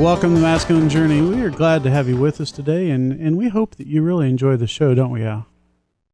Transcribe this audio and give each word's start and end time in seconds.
Welcome 0.00 0.30
to 0.30 0.36
the 0.36 0.42
Masculine 0.42 0.88
Journey. 0.88 1.20
We 1.22 1.40
are 1.42 1.50
glad 1.50 1.82
to 1.84 1.90
have 1.90 2.08
you 2.08 2.16
with 2.16 2.40
us 2.40 2.50
today, 2.50 2.90
and, 2.90 3.12
and 3.12 3.36
we 3.36 3.48
hope 3.48 3.76
that 3.76 3.86
you 3.86 4.02
really 4.02 4.28
enjoy 4.28 4.56
the 4.56 4.66
show, 4.66 4.94
don't 4.94 5.10
we, 5.10 5.22
Al? 5.22 5.46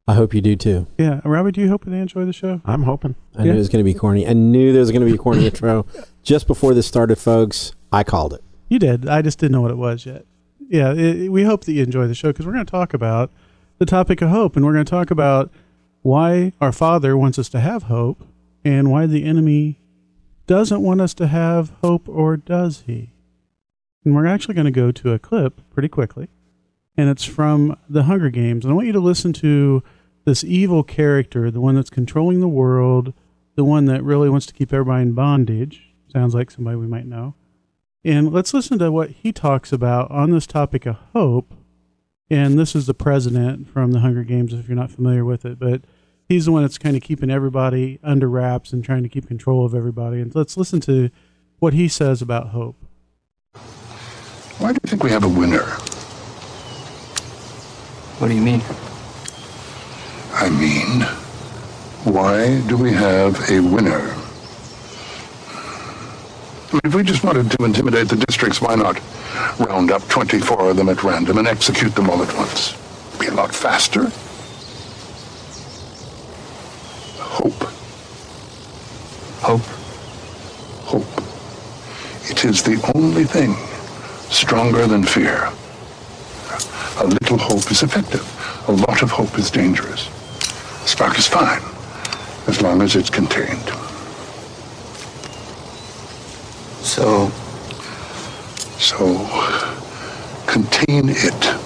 I 0.07 0.15
hope 0.15 0.35
you 0.35 0.41
do 0.41 0.57
too. 0.57 0.87
Yeah, 0.99 1.21
Robbie, 1.25 1.53
do 1.53 1.61
you 1.63 1.69
hope 1.69 1.85
they 1.85 1.99
enjoy 1.99 2.25
the 2.27 2.33
show? 2.33 2.61
I'm 2.65 2.83
hoping. 2.83 3.15
I 3.37 3.45
Yeah. 3.45 3.53
knew 3.53 3.55
it 3.55 3.59
was 3.59 3.69
going 3.69 3.85
to 3.85 3.91
be 3.91 3.95
corny. 3.99 4.27
I 4.27 4.33
knew 4.35 4.73
there 4.73 4.81
was 4.81 4.91
going 4.91 5.01
to 5.01 5.07
be 5.07 5.15
a 5.15 5.19
corny 5.19 5.47
intro. 5.47 5.87
Just 6.23 6.47
before 6.47 6.75
this 6.75 6.87
started, 6.87 7.17
folks, 7.17 7.73
I 7.93 8.03
called 8.05 8.35
it. 8.35 8.43
You 8.69 8.79
did. 8.79 9.09
I 9.09 9.23
just 9.23 9.39
didn't 9.39 9.53
know 9.53 9.63
what 9.63 9.71
it 9.71 9.79
was 9.79 10.05
yet. 10.05 10.27
Yeah, 10.69 10.93
it, 10.93 11.31
we 11.33 11.45
hope 11.45 11.65
that 11.65 11.73
you 11.73 11.83
enjoy 11.83 12.07
the 12.07 12.15
show 12.15 12.29
because 12.29 12.45
we're 12.47 12.53
going 12.53 12.67
to 12.67 12.71
talk 12.71 12.93
about 12.93 13.31
the 13.79 13.87
topic 13.87 14.21
of 14.21 14.29
hope, 14.29 14.57
and 14.57 14.67
we're 14.67 14.75
going 14.75 14.85
to 14.85 14.91
talk 14.91 15.11
about 15.11 15.51
why 16.03 16.53
our 16.61 16.73
Father 16.73 17.17
wants 17.17 17.39
us 17.39 17.49
to 17.51 17.61
have 17.61 17.85
hope 17.85 18.23
and 18.65 18.91
why 18.91 19.07
the 19.07 19.25
enemy 19.25 19.79
doesn't 20.47 20.83
want 20.83 21.01
us 21.01 21.15
to 21.15 21.29
have 21.29 21.71
hope, 21.81 22.07
or 22.09 22.37
does 22.37 22.83
he? 22.87 23.13
And 24.09 24.17
we're 24.17 24.25
actually 24.25 24.55
going 24.55 24.65
to 24.65 24.71
go 24.71 24.91
to 24.91 25.13
a 25.13 25.19
clip 25.19 25.61
pretty 25.69 25.91
quickly, 25.91 26.29
and 26.97 27.11
it's 27.11 27.27
from 27.27 27.79
the 27.91 28.05
Hunger 28.05 28.31
Games. 28.31 28.65
And 28.65 28.73
I 28.73 28.75
want 28.75 28.87
you 28.87 28.95
to 28.95 29.01
listen 29.01 29.35
to 29.35 29.83
this 30.25 30.43
evil 30.43 30.83
character, 30.83 31.51
the 31.51 31.61
one 31.61 31.75
that's 31.75 31.91
controlling 31.91 32.41
the 32.41 32.49
world, 32.49 33.13
the 33.55 33.67
one 33.67 33.85
that 33.85 34.03
really 34.03 34.31
wants 34.31 34.47
to 34.47 34.55
keep 34.55 34.73
everybody 34.73 35.03
in 35.03 35.13
bondage. 35.13 35.91
Sounds 36.11 36.35
like 36.35 36.51
somebody 36.51 36.79
we 36.79 36.87
might 36.87 37.05
know. 37.05 37.35
And 38.03 38.33
let's 38.33 38.55
listen 38.55 38.79
to 38.79 38.91
what 38.91 39.11
he 39.11 39.31
talks 39.31 39.75
about 39.75 40.11
on 40.11 40.31
this 40.31 40.47
topic 40.47 40.87
of 40.87 40.97
hope. 41.13 41.53
And 42.31 42.59
this 42.59 42.75
is 42.75 42.87
the 42.87 42.95
president 42.95 43.69
from 43.69 43.93
the 43.93 44.01
Hunger 44.01 44.25
Games, 44.25 44.55
if 44.55 44.69
you're 44.69 44.75
not 44.75 44.91
familiar 44.91 45.27
with 45.27 45.45
it. 45.45 45.59
But 45.59 45.83
he's 46.27 46.47
the 46.47 46.53
one 46.53 46.63
that's 46.63 46.79
kind 46.79 46.97
of 46.97 47.03
keeping 47.03 47.31
everybody 47.31 47.99
under 48.03 48.27
wraps 48.27 48.73
and 48.73 48.83
trying 48.83 49.03
to 49.03 49.11
keep 49.11 49.29
control 49.29 49.67
of 49.67 49.75
everybody. 49.75 50.23
And 50.23 50.35
let's 50.35 50.57
listen 50.57 50.81
to 50.81 51.11
what 51.59 51.75
he 51.75 51.89
says 51.89 52.23
about 52.23 52.49
hope. 52.49 52.77
Why 54.59 54.73
do 54.73 54.81
you 54.83 54.89
think 54.89 55.05
we 55.05 55.11
have 55.11 55.23
a 55.23 55.29
winner? 55.29 55.63
What 58.19 58.27
do 58.27 58.35
you 58.35 58.41
mean? 58.41 58.61
I 60.33 60.51
mean, 60.51 61.03
why 62.13 62.61
do 62.63 62.77
we 62.77 62.93
have 62.93 63.39
a 63.49 63.61
winner? 63.61 64.17
I 66.67 66.73
mean, 66.73 66.81
if 66.83 66.93
we 66.93 67.05
just 67.05 67.23
wanted 67.23 67.53
to 67.53 67.65
intimidate 67.65 68.09
the 68.09 68.17
districts, 68.17 68.61
why 68.61 68.75
not 68.75 69.01
round 69.61 69.93
up 69.93 70.03
24 70.09 70.71
of 70.71 70.77
them 70.77 70.89
at 70.89 71.05
random 71.05 71.39
and 71.39 71.47
execute 71.47 71.95
them 71.95 72.11
all 72.11 72.21
at 72.21 72.37
once? 72.37 72.75
Be 73.21 73.29
a 73.29 73.35
lot 73.35 73.55
faster. 73.55 74.11
Hope. 77.23 77.63
Hope? 79.41 79.61
Hope. 80.85 81.23
It 82.29 82.45
is 82.45 82.65
the 82.65 82.93
only 82.97 83.23
thing 83.23 83.55
stronger 84.31 84.87
than 84.87 85.03
fear. 85.03 85.51
A 87.01 87.07
little 87.07 87.39
hope 87.39 87.71
is 87.71 87.83
effective. 87.83 88.25
A 88.69 88.73
lot 88.73 89.03
of 89.03 89.11
hope 89.11 89.39
is 89.39 89.51
dangerous. 89.51 90.09
A 90.85 90.89
spark 90.89 91.19
is 91.19 91.27
fine, 91.27 91.63
as 92.47 92.61
long 92.61 92.83
as 92.83 92.97
it's 92.97 93.11
contained. 93.11 93.69
So, 96.83 97.31
So, 98.79 99.27
contain 100.47 101.09
it. 101.09 101.59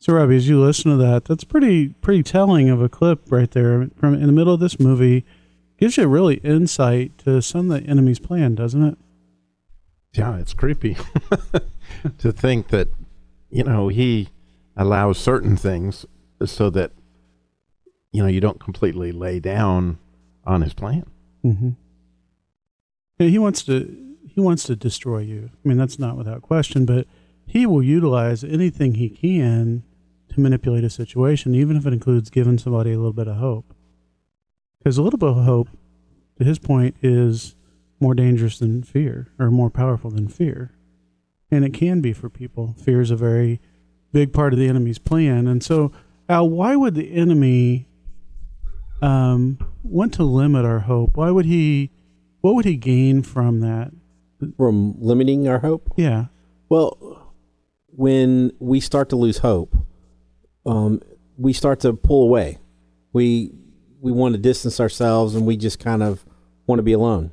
So, 0.00 0.14
Robbie, 0.14 0.36
as 0.36 0.48
you 0.48 0.60
listen 0.60 0.90
to 0.90 0.96
that, 0.98 1.24
that's 1.26 1.44
pretty 1.44 1.90
pretty 2.00 2.22
telling 2.22 2.68
of 2.68 2.82
a 2.82 2.88
clip 2.88 3.20
right 3.30 3.50
there 3.50 3.88
from 3.96 4.14
in 4.14 4.26
the 4.26 4.32
middle 4.32 4.52
of 4.54 4.60
this 4.60 4.80
movie. 4.80 5.24
Gives 5.78 5.96
you 5.96 6.06
really 6.08 6.36
insight 6.36 7.16
to 7.18 7.40
some 7.40 7.70
of 7.70 7.82
the 7.82 7.88
enemy's 7.88 8.18
plan, 8.18 8.54
doesn't 8.54 8.82
it? 8.82 8.98
Yeah, 10.12 10.38
it's 10.38 10.54
creepy 10.54 10.96
to 12.18 12.32
think 12.32 12.68
that, 12.68 12.88
you 13.50 13.62
know, 13.64 13.88
he 13.88 14.28
allows 14.76 15.18
certain 15.18 15.56
things 15.56 16.04
so 16.44 16.70
that, 16.70 16.92
you 18.10 18.22
know, 18.22 18.28
you 18.28 18.40
don't 18.40 18.58
completely 18.58 19.12
lay 19.12 19.38
down 19.38 19.98
on 20.44 20.62
his 20.62 20.74
plan. 20.74 21.04
Mm-hmm. 21.44 21.70
Yeah, 23.18 23.28
he 23.28 23.38
wants 23.38 23.62
to 23.64 24.16
he 24.26 24.40
wants 24.40 24.64
to 24.64 24.76
destroy 24.76 25.18
you. 25.18 25.50
I 25.52 25.68
mean, 25.68 25.78
that's 25.78 25.98
not 25.98 26.16
without 26.16 26.42
question, 26.42 26.86
but 26.86 27.06
he 27.46 27.66
will 27.66 27.82
utilize 27.82 28.44
anything 28.44 28.94
he 28.94 29.10
can 29.10 29.82
to 30.28 30.40
manipulate 30.40 30.84
a 30.84 30.90
situation, 30.90 31.54
even 31.54 31.76
if 31.76 31.86
it 31.86 31.92
includes 31.92 32.30
giving 32.30 32.58
somebody 32.58 32.92
a 32.92 32.96
little 32.96 33.12
bit 33.12 33.28
of 33.28 33.36
hope. 33.36 33.74
Because 34.78 34.96
a 34.96 35.02
little 35.02 35.18
bit 35.18 35.30
of 35.30 35.44
hope, 35.44 35.68
to 36.38 36.44
his 36.44 36.58
point, 36.58 36.96
is 37.02 37.56
more 38.00 38.14
dangerous 38.14 38.58
than 38.58 38.82
fear, 38.82 39.28
or 39.38 39.50
more 39.50 39.70
powerful 39.70 40.10
than 40.10 40.26
fear. 40.26 40.72
And 41.50 41.64
it 41.64 41.74
can 41.74 42.00
be 42.00 42.12
for 42.12 42.30
people. 42.30 42.74
Fear 42.82 43.02
is 43.02 43.10
a 43.10 43.16
very 43.16 43.60
big 44.12 44.32
part 44.32 44.52
of 44.52 44.58
the 44.58 44.68
enemy's 44.68 44.98
plan. 44.98 45.46
And 45.46 45.62
so, 45.62 45.92
Al, 46.28 46.48
why 46.48 46.76
would 46.76 46.94
the 46.94 47.12
enemy 47.12 47.88
um, 49.02 49.58
want 49.82 50.14
to 50.14 50.22
limit 50.22 50.64
our 50.64 50.80
hope? 50.80 51.16
Why 51.16 51.30
would 51.30 51.46
he? 51.46 51.90
What 52.40 52.54
would 52.54 52.64
he 52.64 52.76
gain 52.76 53.22
from 53.22 53.60
that? 53.60 53.92
From 54.56 54.94
limiting 54.98 55.46
our 55.46 55.58
hope? 55.58 55.92
Yeah. 55.96 56.26
Well, 56.70 57.34
when 57.88 58.52
we 58.58 58.80
start 58.80 59.10
to 59.10 59.16
lose 59.16 59.38
hope, 59.38 59.76
um, 60.64 61.02
we 61.36 61.52
start 61.52 61.80
to 61.80 61.92
pull 61.92 62.22
away. 62.22 62.58
We 63.12 63.52
we 64.00 64.12
want 64.12 64.34
to 64.34 64.40
distance 64.40 64.80
ourselves, 64.80 65.34
and 65.34 65.46
we 65.46 65.56
just 65.56 65.78
kind 65.78 66.02
of 66.02 66.24
want 66.66 66.78
to 66.78 66.82
be 66.82 66.92
alone. 66.92 67.32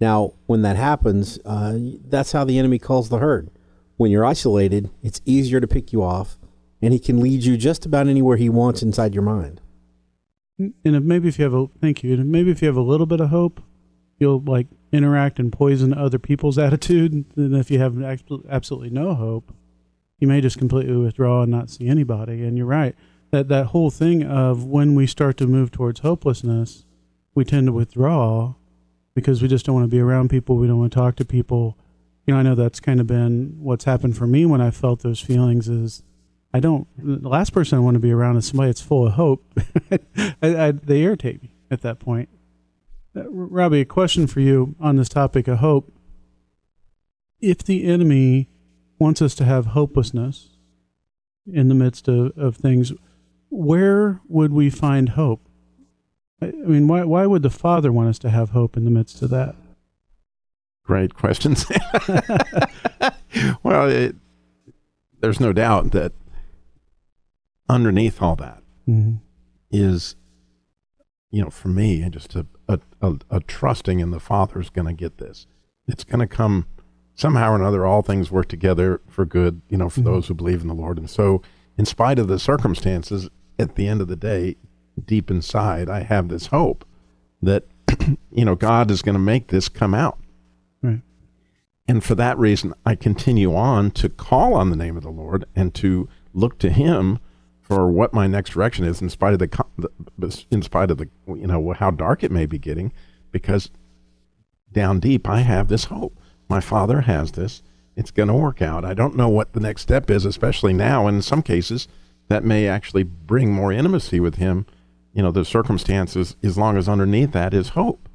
Now, 0.00 0.34
when 0.46 0.62
that 0.62 0.76
happens, 0.76 1.38
uh, 1.44 1.78
that's 2.06 2.32
how 2.32 2.44
the 2.44 2.58
enemy 2.58 2.78
calls 2.78 3.08
the 3.08 3.18
herd. 3.18 3.50
When 3.96 4.10
you're 4.10 4.26
isolated, 4.26 4.90
it's 5.02 5.22
easier 5.24 5.60
to 5.60 5.66
pick 5.66 5.92
you 5.92 6.02
off, 6.02 6.38
and 6.82 6.92
he 6.92 6.98
can 6.98 7.20
lead 7.20 7.44
you 7.44 7.56
just 7.56 7.86
about 7.86 8.06
anywhere 8.06 8.36
he 8.36 8.50
wants 8.50 8.82
inside 8.82 9.14
your 9.14 9.22
mind. 9.22 9.60
And 10.58 10.74
if 10.84 11.02
maybe 11.02 11.28
if 11.28 11.38
you 11.38 11.44
have 11.44 11.54
a 11.54 11.66
thank 11.80 12.02
you, 12.02 12.14
and 12.14 12.30
maybe 12.30 12.50
if 12.50 12.60
you 12.60 12.68
have 12.68 12.76
a 12.76 12.82
little 12.82 13.06
bit 13.06 13.20
of 13.20 13.30
hope, 13.30 13.62
you'll 14.18 14.40
like 14.40 14.66
interact 14.92 15.38
and 15.38 15.52
poison 15.52 15.94
other 15.94 16.18
people's 16.18 16.58
attitude. 16.66 17.24
And 17.36 17.56
if 17.56 17.70
you 17.70 17.78
have 17.78 18.02
absolutely 18.02 18.90
no 18.90 19.14
hope, 19.14 19.52
you 20.18 20.28
may 20.28 20.40
just 20.40 20.58
completely 20.58 20.96
withdraw 20.96 21.42
and 21.42 21.50
not 21.50 21.70
see 21.70 21.88
anybody. 21.88 22.42
And 22.42 22.56
you're 22.56 22.66
right 22.66 22.94
that 23.30 23.48
that 23.48 23.66
whole 23.66 23.90
thing 23.90 24.22
of 24.22 24.64
when 24.64 24.94
we 24.94 25.06
start 25.06 25.36
to 25.38 25.46
move 25.46 25.70
towards 25.70 26.00
hopelessness, 26.00 26.84
we 27.34 27.44
tend 27.44 27.66
to 27.66 27.72
withdraw 27.72 28.54
because 29.16 29.40
we 29.40 29.48
just 29.48 29.64
don't 29.64 29.74
want 29.74 29.84
to 29.84 29.88
be 29.88 29.98
around 29.98 30.28
people. 30.28 30.56
We 30.56 30.68
don't 30.68 30.78
want 30.78 30.92
to 30.92 30.98
talk 30.98 31.16
to 31.16 31.24
people. 31.24 31.76
You 32.26 32.34
know, 32.34 32.40
I 32.40 32.42
know 32.42 32.54
that's 32.54 32.80
kind 32.80 33.00
of 33.00 33.06
been 33.06 33.56
what's 33.58 33.86
happened 33.86 34.16
for 34.16 34.26
me 34.26 34.44
when 34.44 34.60
I 34.60 34.70
felt 34.70 35.02
those 35.02 35.20
feelings. 35.20 35.68
Is 35.68 36.02
I 36.52 36.60
don't. 36.60 36.86
The 36.98 37.28
last 37.28 37.54
person 37.54 37.78
I 37.78 37.80
want 37.80 37.94
to 37.94 38.00
be 38.00 38.12
around 38.12 38.36
is 38.36 38.46
somebody 38.46 38.68
that's 38.68 38.82
full 38.82 39.06
of 39.06 39.14
hope. 39.14 39.42
I, 39.90 40.66
I, 40.66 40.70
they 40.70 41.00
irritate 41.00 41.42
me 41.42 41.50
at 41.70 41.80
that 41.80 41.98
point. 41.98 42.28
Uh, 43.16 43.28
Robbie, 43.30 43.80
a 43.80 43.84
question 43.86 44.26
for 44.26 44.40
you 44.40 44.76
on 44.78 44.96
this 44.96 45.08
topic 45.08 45.48
of 45.48 45.58
hope. 45.58 45.90
If 47.40 47.64
the 47.64 47.84
enemy 47.86 48.50
wants 48.98 49.22
us 49.22 49.34
to 49.36 49.44
have 49.44 49.66
hopelessness 49.66 50.50
in 51.50 51.68
the 51.68 51.74
midst 51.74 52.06
of, 52.06 52.36
of 52.36 52.56
things, 52.56 52.92
where 53.48 54.20
would 54.28 54.52
we 54.52 54.68
find 54.68 55.10
hope? 55.10 55.45
I 56.42 56.46
mean, 56.52 56.86
why, 56.86 57.04
why 57.04 57.24
would 57.26 57.42
the 57.42 57.50
Father 57.50 57.90
want 57.90 58.08
us 58.10 58.18
to 58.20 58.30
have 58.30 58.50
hope 58.50 58.76
in 58.76 58.84
the 58.84 58.90
midst 58.90 59.22
of 59.22 59.30
that? 59.30 59.54
Great 60.84 61.14
questions. 61.14 61.64
well, 63.62 63.88
it, 63.88 64.16
there's 65.20 65.40
no 65.40 65.52
doubt 65.52 65.92
that 65.92 66.12
underneath 67.68 68.22
all 68.22 68.36
that 68.36 68.62
Mm-hmm. 68.88 69.16
is, 69.72 70.14
you 71.32 71.42
know, 71.42 71.50
for 71.50 71.66
me, 71.66 72.08
just 72.08 72.36
a, 72.36 72.46
a, 72.68 72.78
a, 73.02 73.14
a 73.30 73.40
trusting 73.40 73.98
in 73.98 74.12
the 74.12 74.20
Father's 74.20 74.70
going 74.70 74.86
to 74.86 74.92
get 74.92 75.18
this. 75.18 75.48
It's 75.88 76.04
going 76.04 76.20
to 76.20 76.28
come 76.28 76.66
somehow 77.16 77.50
or 77.50 77.56
another. 77.56 77.84
All 77.84 78.02
things 78.02 78.30
work 78.30 78.46
together 78.46 79.00
for 79.08 79.24
good, 79.24 79.60
you 79.68 79.76
know, 79.76 79.88
for 79.88 80.02
Mhm. 80.02 80.04
those 80.04 80.28
who 80.28 80.34
believe 80.34 80.60
in 80.62 80.68
the 80.68 80.74
Lord. 80.74 80.98
And 80.98 81.10
so, 81.10 81.42
in 81.76 81.84
spite 81.84 82.20
of 82.20 82.28
the 82.28 82.38
circumstances, 82.38 83.28
at 83.58 83.74
the 83.74 83.88
end 83.88 84.00
of 84.00 84.06
the 84.06 84.14
day, 84.14 84.54
deep 85.04 85.30
inside, 85.30 85.88
I 85.88 86.00
have 86.00 86.28
this 86.28 86.46
hope 86.46 86.84
that, 87.42 87.64
you 88.32 88.44
know, 88.44 88.54
God 88.54 88.90
is 88.90 89.02
going 89.02 89.14
to 89.14 89.20
make 89.20 89.48
this 89.48 89.68
come 89.68 89.94
out. 89.94 90.18
Right. 90.82 91.00
And 91.88 92.02
for 92.02 92.14
that 92.14 92.38
reason, 92.38 92.74
I 92.84 92.94
continue 92.94 93.54
on 93.54 93.90
to 93.92 94.08
call 94.08 94.54
on 94.54 94.70
the 94.70 94.76
name 94.76 94.96
of 94.96 95.02
the 95.02 95.10
Lord 95.10 95.44
and 95.54 95.74
to 95.76 96.08
look 96.32 96.58
to 96.60 96.70
Him 96.70 97.18
for 97.60 97.90
what 97.90 98.14
my 98.14 98.26
next 98.26 98.50
direction 98.50 98.84
is, 98.84 99.02
in 99.02 99.08
spite 99.08 99.32
of 99.32 99.40
the, 99.40 99.64
the 100.16 100.44
in 100.50 100.62
spite 100.62 100.90
of 100.90 100.98
the 100.98 101.08
you 101.26 101.48
know 101.48 101.72
how 101.72 101.90
dark 101.90 102.22
it 102.22 102.30
may 102.30 102.46
be 102.46 102.58
getting, 102.58 102.92
because 103.32 103.70
down 104.72 105.00
deep 105.00 105.28
I 105.28 105.40
have 105.40 105.66
this 105.66 105.84
hope. 105.84 106.16
My 106.48 106.60
Father 106.60 107.00
has 107.02 107.32
this. 107.32 107.62
It's 107.96 108.12
going 108.12 108.28
to 108.28 108.34
work 108.34 108.62
out. 108.62 108.84
I 108.84 108.94
don't 108.94 109.16
know 109.16 109.28
what 109.28 109.52
the 109.52 109.60
next 109.60 109.82
step 109.82 110.10
is, 110.10 110.24
especially 110.24 110.74
now. 110.74 111.06
And 111.06 111.16
in 111.16 111.22
some 111.22 111.42
cases, 111.42 111.88
that 112.28 112.44
may 112.44 112.68
actually 112.68 113.02
bring 113.02 113.52
more 113.52 113.72
intimacy 113.72 114.20
with 114.20 114.36
Him. 114.36 114.66
You 115.16 115.22
know, 115.22 115.30
the 115.30 115.46
circumstances, 115.46 116.36
as 116.42 116.58
long 116.58 116.76
as 116.76 116.90
underneath 116.90 117.32
that 117.32 117.54
is 117.54 117.70
hope, 117.70 118.06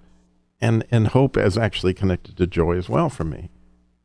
and 0.61 0.85
and 0.91 1.07
hope 1.07 1.35
is 1.35 1.57
actually 1.57 1.95
connected 1.95 2.37
to 2.37 2.45
joy 2.45 2.77
as 2.77 2.87
well 2.89 3.09
for 3.09 3.23
me, 3.23 3.49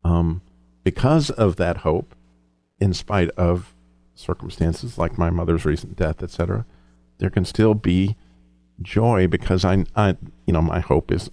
um, 0.02 0.40
because 0.82 1.28
of 1.28 1.56
that 1.56 1.78
hope, 1.78 2.14
in 2.81 2.94
spite 2.94 3.28
of 3.32 3.75
circumstances 4.14 4.96
like 4.96 5.19
my 5.19 5.28
mother's 5.28 5.66
recent 5.66 5.94
death, 5.94 6.22
etc. 6.22 6.64
There 7.19 7.28
can 7.28 7.44
still 7.44 7.75
be 7.75 8.16
joy 8.81 9.26
because 9.28 9.62
I, 9.62 9.84
I, 9.94 10.16
you 10.46 10.54
know, 10.54 10.62
my 10.62 10.81
hope 10.81 11.12
is 11.12 11.31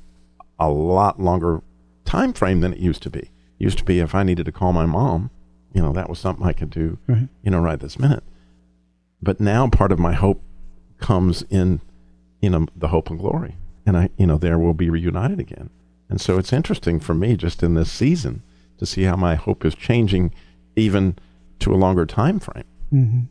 a 0.60 0.70
lot 0.70 1.22
longer 1.22 1.62
time 2.04 2.34
frame 2.34 2.60
than 2.60 2.74
it 2.74 2.80
used 2.80 3.04
to 3.04 3.10
be. 3.10 3.30
used 3.58 3.78
to 3.78 3.86
be 3.86 4.00
if 4.00 4.14
I 4.14 4.24
needed 4.24 4.46
to 4.48 4.52
call 4.52 4.74
my 4.74 4.86
mom, 4.86 5.30
you 5.74 5.82
know, 5.82 5.94
that 5.94 6.10
was 6.10 6.20
something 6.20 6.46
I 6.46 6.52
could 6.52 6.70
do, 6.70 6.98
Right. 7.08 7.30
you 7.42 7.52
know, 7.52 7.62
right 7.62 7.80
this 7.80 7.98
minute. 7.98 8.24
But 9.22 9.40
now 9.40 9.70
part 9.70 9.94
of 9.94 10.00
my 10.00 10.12
hope 10.14 10.42
comes 11.04 11.44
in, 11.50 11.82
know, 12.50 12.66
the 12.76 12.88
hope 12.88 13.10
and 13.10 13.20
glory, 13.20 13.58
and 13.86 13.98
I, 13.98 14.10
you 14.18 14.26
know, 14.26 14.38
there 14.38 14.58
we'll 14.58 14.74
be 14.74 14.90
reunited 14.90 15.40
again. 15.40 15.70
And 16.10 16.22
so 16.22 16.38
it's 16.38 16.54
interesting 16.54 17.00
for 17.02 17.14
me 17.14 17.36
just 17.36 17.62
in 17.62 17.74
this 17.74 17.92
season 17.92 18.42
to 18.78 18.86
see 18.86 19.04
how 19.04 19.18
my 19.18 19.36
hope 19.36 19.66
is 19.66 19.76
changing, 19.76 20.34
even 20.78 21.18
to 21.60 21.74
a 21.74 21.76
longer 21.76 22.06
time 22.06 22.40
frame. 22.40 22.64
Mm-hmm. 22.94 23.22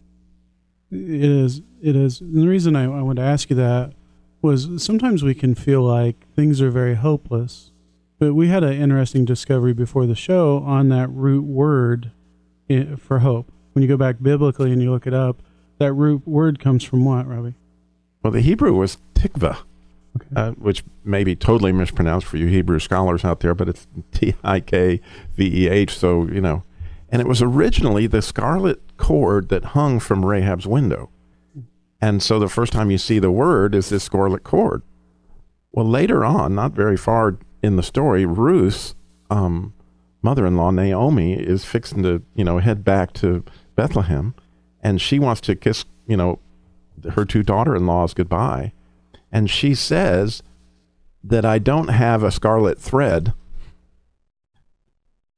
It 0.94 1.30
is. 1.30 1.62
It 1.80 1.96
is. 1.96 2.20
And 2.20 2.42
the 2.42 2.48
reason 2.48 2.76
I, 2.76 2.84
I 2.84 3.00
wanted 3.00 3.22
to 3.22 3.26
ask 3.26 3.48
you 3.48 3.56
that 3.56 3.94
was 4.42 4.82
sometimes 4.82 5.22
we 5.22 5.34
can 5.34 5.54
feel 5.54 5.82
like 5.82 6.26
things 6.36 6.60
are 6.60 6.70
very 6.70 6.96
hopeless. 6.96 7.70
But 8.18 8.34
we 8.34 8.48
had 8.48 8.62
an 8.62 8.74
interesting 8.74 9.24
discovery 9.24 9.72
before 9.72 10.06
the 10.06 10.14
show 10.14 10.58
on 10.58 10.90
that 10.90 11.08
root 11.08 11.44
word 11.44 12.12
for 12.98 13.20
hope. 13.20 13.50
When 13.72 13.82
you 13.82 13.88
go 13.88 13.96
back 13.96 14.16
biblically 14.20 14.72
and 14.72 14.82
you 14.82 14.90
look 14.90 15.06
it 15.06 15.14
up, 15.14 15.42
that 15.78 15.94
root 15.94 16.28
word 16.28 16.60
comes 16.60 16.84
from 16.84 17.04
what, 17.04 17.26
Robbie? 17.26 17.54
Well, 18.22 18.32
the 18.32 18.40
Hebrew 18.40 18.74
was 18.74 18.98
tikva, 19.14 19.58
Okay. 20.14 20.26
uh, 20.36 20.50
which 20.52 20.84
may 21.04 21.24
be 21.24 21.34
totally 21.34 21.72
mispronounced 21.72 22.26
for 22.26 22.36
you 22.36 22.46
Hebrew 22.46 22.78
scholars 22.78 23.24
out 23.24 23.40
there, 23.40 23.54
but 23.54 23.68
it's 23.68 23.86
T 24.12 24.34
I 24.44 24.60
K 24.60 25.00
V 25.36 25.64
E 25.64 25.68
H. 25.68 25.96
So, 25.96 26.26
you 26.26 26.40
know, 26.40 26.64
and 27.10 27.20
it 27.20 27.28
was 27.28 27.40
originally 27.42 28.06
the 28.06 28.22
scarlet 28.22 28.80
cord 28.96 29.48
that 29.48 29.64
hung 29.66 30.00
from 30.00 30.24
Rahab's 30.24 30.66
window. 30.66 31.08
And 32.00 32.22
so 32.22 32.38
the 32.38 32.48
first 32.48 32.72
time 32.72 32.90
you 32.90 32.98
see 32.98 33.18
the 33.18 33.30
word 33.30 33.74
is 33.74 33.88
this 33.88 34.04
scarlet 34.04 34.44
cord. 34.44 34.82
Well, 35.72 35.86
later 35.86 36.24
on, 36.24 36.54
not 36.54 36.72
very 36.72 36.96
far 36.96 37.38
in 37.62 37.76
the 37.76 37.82
story, 37.82 38.26
Ruth's 38.26 38.94
um, 39.30 39.72
mother-in-law 40.20 40.72
Naomi 40.72 41.34
is 41.34 41.64
fixing 41.64 42.02
to, 42.02 42.22
you 42.34 42.44
know, 42.44 42.58
head 42.58 42.84
back 42.84 43.12
to 43.14 43.44
Bethlehem, 43.76 44.34
and 44.82 45.00
she 45.00 45.18
wants 45.18 45.40
to 45.42 45.54
kiss, 45.54 45.84
you 46.06 46.16
know, 46.16 46.38
her 47.14 47.24
two 47.24 47.42
daughter-in-laws 47.42 48.14
goodbye, 48.14 48.72
and 49.30 49.50
she 49.50 49.74
says 49.74 50.42
that 51.24 51.44
I 51.44 51.58
don't 51.58 51.88
have 51.88 52.22
a 52.22 52.30
scarlet 52.30 52.78
thread 52.78 53.32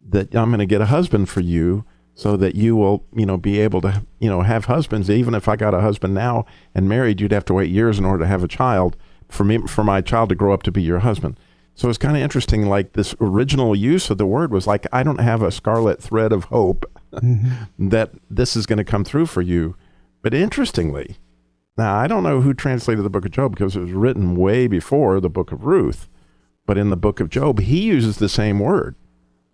that 0.06 0.34
I'm 0.34 0.50
going 0.50 0.58
to 0.58 0.66
get 0.66 0.80
a 0.80 0.86
husband 0.86 1.28
for 1.28 1.40
you 1.40 1.84
so 2.14 2.36
that 2.36 2.54
you 2.54 2.76
will, 2.76 3.04
you 3.14 3.26
know, 3.26 3.36
be 3.36 3.60
able 3.60 3.80
to, 3.80 4.04
you 4.20 4.28
know, 4.28 4.42
have 4.42 4.66
husbands. 4.66 5.10
Even 5.10 5.34
if 5.34 5.48
I 5.48 5.56
got 5.56 5.74
a 5.74 5.80
husband 5.80 6.14
now 6.14 6.46
and 6.74 6.88
married, 6.88 7.20
you'd 7.20 7.32
have 7.32 7.44
to 7.46 7.54
wait 7.54 7.70
years 7.70 7.98
in 7.98 8.04
order 8.04 8.22
to 8.22 8.28
have 8.28 8.44
a 8.44 8.48
child 8.48 8.96
for 9.28 9.44
me, 9.44 9.58
for 9.66 9.82
my 9.82 10.00
child 10.00 10.28
to 10.28 10.34
grow 10.34 10.54
up 10.54 10.62
to 10.64 10.72
be 10.72 10.82
your 10.82 11.00
husband. 11.00 11.38
So 11.74 11.88
it's 11.88 11.98
kind 11.98 12.16
of 12.16 12.22
interesting. 12.22 12.68
Like 12.68 12.92
this 12.92 13.14
original 13.20 13.74
use 13.74 14.10
of 14.10 14.18
the 14.18 14.26
word 14.26 14.52
was 14.52 14.66
like, 14.66 14.86
I 14.92 15.02
don't 15.02 15.20
have 15.20 15.42
a 15.42 15.50
scarlet 15.50 16.00
thread 16.00 16.32
of 16.32 16.44
hope 16.44 16.90
mm-hmm. 17.12 17.64
that 17.88 18.12
this 18.30 18.54
is 18.54 18.66
going 18.66 18.78
to 18.78 18.84
come 18.84 19.04
through 19.04 19.26
for 19.26 19.42
you. 19.42 19.76
But 20.22 20.34
interestingly, 20.34 21.16
now 21.76 21.96
I 21.96 22.06
don't 22.06 22.22
know 22.22 22.40
who 22.40 22.54
translated 22.54 23.04
the 23.04 23.10
book 23.10 23.24
of 23.24 23.30
Job 23.32 23.52
because 23.52 23.76
it 23.76 23.80
was 23.80 23.92
written 23.92 24.36
way 24.36 24.66
before 24.66 25.20
the 25.20 25.30
book 25.30 25.52
of 25.52 25.64
Ruth. 25.64 26.08
But 26.66 26.78
in 26.78 26.90
the 26.90 26.96
book 26.96 27.20
of 27.20 27.28
Job, 27.28 27.60
he 27.60 27.82
uses 27.82 28.18
the 28.18 28.28
same 28.28 28.58
word 28.58 28.94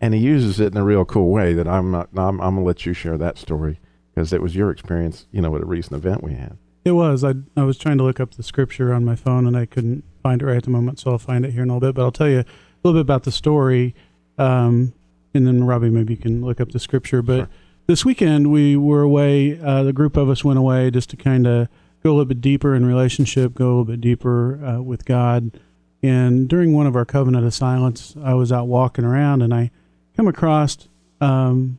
and 0.01 0.15
he 0.15 0.21
uses 0.21 0.61
it 0.61 0.73
in 0.73 0.79
a 0.79 0.85
real 0.85 1.05
cool 1.05 1.31
way 1.31 1.53
that 1.55 1.67
I'm 1.67 1.91
not, 1.91 2.09
I'm, 2.17 2.41
I'm 2.41 2.55
going 2.55 2.57
to 2.57 2.63
let 2.63 2.87
you 2.87 2.93
share 2.93 3.19
that 3.19 3.37
story 3.39 3.81
because 4.15 4.33
it 4.33 4.41
was 4.41 4.55
your 4.55 4.71
experience, 4.71 5.27
you 5.33 5.41
know, 5.41 5.55
at 5.57 5.63
a 5.63 5.67
recent 5.67 5.95
event 5.97 6.23
we 6.23 6.35
had. 6.35 6.57
It 6.85 6.93
was. 6.93 7.25
I 7.25 7.35
I 7.57 7.65
was 7.65 7.77
trying 7.77 7.99
to 7.99 8.05
look 8.05 8.21
up 8.21 8.35
the 8.37 8.43
scripture 8.43 8.93
on 8.95 9.05
my 9.05 9.15
phone 9.15 9.47
and 9.47 9.57
I 9.57 9.67
couldn't 9.67 10.03
find 10.23 10.41
it 10.41 10.47
right 10.47 10.57
at 10.57 10.63
the 10.65 10.71
moment, 10.71 10.99
so 10.99 11.11
I'll 11.11 11.19
find 11.19 11.45
it 11.45 11.51
here 11.53 11.63
in 11.63 11.69
a 11.71 11.75
little 11.75 11.89
bit. 11.91 11.95
But 11.97 12.03
I'll 12.03 12.13
tell 12.13 12.29
you 12.29 12.39
a 12.41 12.45
little 12.83 12.99
bit 12.99 13.03
about 13.07 13.25
the 13.25 13.33
story, 13.33 13.95
um, 14.39 14.95
and 15.35 15.47
then 15.47 15.65
Robbie, 15.65 15.91
maybe 15.91 16.15
you 16.15 16.19
can 16.21 16.43
look 16.45 16.59
up 16.61 16.73
the 16.73 16.79
scripture. 16.81 17.21
But 17.21 17.37
Sure. 17.37 17.49
this 17.87 18.05
weekend 18.07 18.51
we 18.51 18.77
were 18.77 19.03
away. 19.03 19.61
Uh, 19.61 19.83
the 19.83 19.93
group 19.93 20.17
of 20.17 20.31
us 20.31 20.43
went 20.43 20.59
away 20.59 20.91
just 20.91 21.11
to 21.11 21.17
kind 21.19 21.47
of 21.47 21.69
go 22.03 22.11
a 22.11 22.13
little 22.13 22.25
bit 22.25 22.41
deeper 22.41 22.75
in 22.75 22.87
relationship, 22.87 23.55
go 23.55 23.67
a 23.67 23.69
little 23.69 23.85
bit 23.85 24.01
deeper 24.01 24.65
uh, 24.65 24.81
with 24.83 25.05
God. 25.05 25.59
And 26.03 26.49
during 26.49 26.73
one 26.73 26.87
of 26.87 26.97
our 26.97 27.05
covenant 27.05 27.45
of 27.47 27.53
silence, 27.53 28.15
I 28.23 28.35
was 28.35 28.51
out 28.51 28.67
walking 28.67 29.05
around 29.05 29.43
and 29.43 29.53
I 29.53 29.71
come 30.17 30.27
across 30.27 30.89
um, 31.21 31.79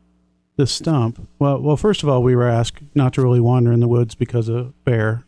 the 0.57 0.67
stump. 0.67 1.27
Well, 1.39 1.59
well, 1.61 1.77
first 1.77 2.03
of 2.03 2.09
all, 2.09 2.21
we 2.21 2.35
were 2.35 2.47
asked 2.47 2.83
not 2.93 3.13
to 3.13 3.21
really 3.21 3.39
wander 3.39 3.71
in 3.71 3.79
the 3.79 3.87
woods 3.87 4.15
because 4.15 4.47
of 4.47 4.83
bear, 4.83 5.25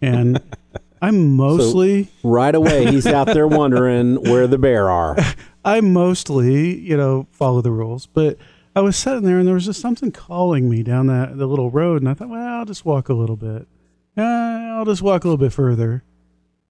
and 0.00 0.40
I'm 1.02 1.36
mostly, 1.36 2.08
Right 2.22 2.54
away, 2.54 2.86
he's 2.90 3.06
out 3.06 3.26
there 3.26 3.46
wondering 3.46 4.16
where 4.22 4.46
the 4.46 4.58
bear 4.58 4.90
are. 4.90 5.16
I 5.64 5.80
mostly, 5.80 6.78
you 6.78 6.96
know, 6.96 7.26
follow 7.30 7.60
the 7.62 7.70
rules. 7.70 8.06
But 8.06 8.38
I 8.76 8.80
was 8.80 8.96
sitting 8.96 9.22
there, 9.22 9.38
and 9.38 9.46
there 9.46 9.54
was 9.54 9.66
just 9.66 9.80
something 9.80 10.12
calling 10.12 10.68
me 10.68 10.82
down 10.82 11.06
that 11.06 11.38
the 11.38 11.46
little 11.46 11.70
road, 11.70 12.02
and 12.02 12.08
I 12.08 12.14
thought, 12.14 12.28
well, 12.28 12.58
I'll 12.58 12.64
just 12.64 12.84
walk 12.84 13.08
a 13.08 13.14
little 13.14 13.36
bit. 13.36 13.66
Uh, 14.16 14.20
I'll 14.22 14.84
just 14.84 15.02
walk 15.02 15.24
a 15.24 15.28
little 15.28 15.38
bit 15.38 15.52
further. 15.52 16.04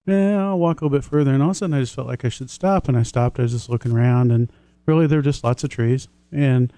Yeah, 0.05 0.47
I'll 0.47 0.59
walk 0.59 0.81
a 0.81 0.85
little 0.85 0.97
bit 0.97 1.03
further, 1.03 1.33
and 1.33 1.41
all 1.41 1.49
of 1.49 1.55
a 1.55 1.59
sudden, 1.59 1.73
I 1.73 1.79
just 1.79 1.95
felt 1.95 2.07
like 2.07 2.23
I 2.25 2.29
should 2.29 2.49
stop, 2.49 2.87
and 2.87 2.97
I 2.97 3.03
stopped. 3.03 3.39
I 3.39 3.43
was 3.43 3.53
just 3.53 3.69
looking 3.69 3.91
around, 3.91 4.31
and 4.31 4.51
really, 4.85 5.07
there 5.07 5.19
were 5.19 5.23
just 5.23 5.43
lots 5.43 5.63
of 5.63 5.69
trees, 5.69 6.07
and 6.31 6.71